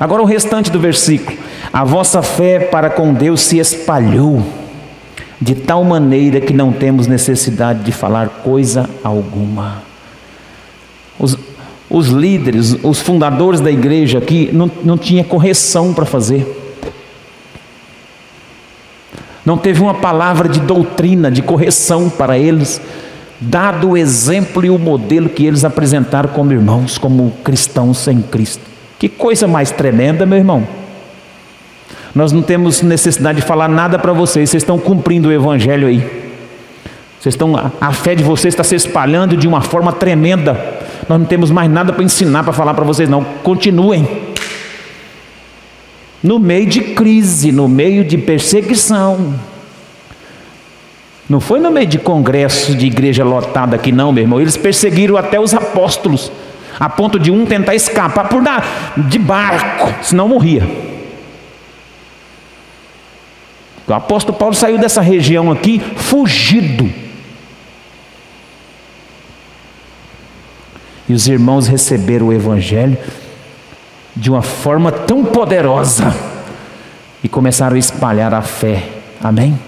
Agora 0.00 0.22
o 0.22 0.24
restante 0.24 0.70
do 0.70 0.80
versículo. 0.80 1.36
A 1.70 1.84
vossa 1.84 2.22
fé 2.22 2.58
para 2.58 2.88
com 2.88 3.12
Deus 3.12 3.42
se 3.42 3.58
espalhou, 3.58 4.42
de 5.38 5.54
tal 5.54 5.84
maneira 5.84 6.40
que 6.40 6.54
não 6.54 6.72
temos 6.72 7.06
necessidade 7.06 7.82
de 7.82 7.92
falar 7.92 8.30
coisa 8.42 8.88
alguma. 9.04 9.82
Os, 11.18 11.36
os 11.90 12.08
líderes, 12.08 12.78
os 12.82 12.98
fundadores 13.00 13.60
da 13.60 13.70
igreja 13.70 14.16
aqui, 14.16 14.48
não, 14.54 14.70
não 14.82 14.96
tinha 14.96 15.22
correção 15.22 15.92
para 15.92 16.06
fazer 16.06 16.63
não 19.44 19.58
teve 19.58 19.82
uma 19.82 19.94
palavra 19.94 20.48
de 20.48 20.60
doutrina, 20.60 21.30
de 21.30 21.42
correção 21.42 22.08
para 22.08 22.38
eles, 22.38 22.80
dado 23.40 23.90
o 23.90 23.96
exemplo 23.96 24.64
e 24.64 24.70
o 24.70 24.78
modelo 24.78 25.28
que 25.28 25.44
eles 25.44 25.64
apresentaram 25.64 26.30
como 26.30 26.52
irmãos, 26.52 26.96
como 26.96 27.30
cristãos 27.44 27.98
sem 27.98 28.22
Cristo. 28.22 28.62
Que 28.98 29.08
coisa 29.08 29.46
mais 29.46 29.70
tremenda, 29.70 30.24
meu 30.24 30.38
irmão. 30.38 30.66
Nós 32.14 32.32
não 32.32 32.40
temos 32.40 32.80
necessidade 32.80 33.40
de 33.40 33.46
falar 33.46 33.68
nada 33.68 33.98
para 33.98 34.12
vocês, 34.12 34.48
vocês 34.48 34.62
estão 34.62 34.78
cumprindo 34.78 35.28
o 35.28 35.32
evangelho 35.32 35.88
aí. 35.88 36.24
Vocês 37.20 37.34
estão, 37.34 37.54
a 37.80 37.92
fé 37.92 38.14
de 38.14 38.22
vocês 38.22 38.54
está 38.54 38.62
se 38.62 38.74
espalhando 38.74 39.36
de 39.36 39.48
uma 39.48 39.60
forma 39.60 39.92
tremenda. 39.92 40.52
Nós 41.08 41.18
não 41.18 41.26
temos 41.26 41.50
mais 41.50 41.70
nada 41.70 41.92
para 41.92 42.04
ensinar, 42.04 42.44
para 42.44 42.52
falar 42.52 42.72
para 42.72 42.84
vocês, 42.84 43.08
não. 43.08 43.24
Continuem 43.42 44.23
no 46.24 46.38
meio 46.38 46.66
de 46.66 46.80
crise, 46.80 47.52
no 47.52 47.68
meio 47.68 48.02
de 48.02 48.16
perseguição. 48.16 49.34
Não 51.28 51.38
foi 51.38 51.60
no 51.60 51.70
meio 51.70 51.86
de 51.86 51.98
congresso 51.98 52.74
de 52.74 52.86
igreja 52.86 53.22
lotada 53.22 53.76
aqui, 53.76 53.92
não, 53.92 54.10
meu 54.10 54.24
irmão. 54.24 54.40
Eles 54.40 54.56
perseguiram 54.56 55.18
até 55.18 55.38
os 55.38 55.52
apóstolos, 55.52 56.32
a 56.80 56.88
ponto 56.88 57.18
de 57.18 57.30
um 57.30 57.44
tentar 57.44 57.74
escapar 57.74 58.26
por 58.30 58.42
de 59.06 59.18
barco, 59.18 60.02
senão 60.02 60.26
morria. 60.26 60.66
O 63.86 63.92
apóstolo 63.92 64.38
Paulo 64.38 64.54
saiu 64.54 64.78
dessa 64.78 65.02
região 65.02 65.52
aqui 65.52 65.78
fugido. 65.78 66.90
E 71.06 71.12
os 71.12 71.28
irmãos 71.28 71.66
receberam 71.66 72.28
o 72.28 72.32
evangelho 72.32 72.96
de 74.16 74.30
uma 74.30 74.42
forma 74.42 74.92
tão 74.92 75.24
poderosa 75.24 76.14
e 77.22 77.28
começaram 77.28 77.76
a 77.76 77.78
espalhar 77.78 78.32
a 78.34 78.42
fé. 78.42 78.88
Amém? 79.22 79.58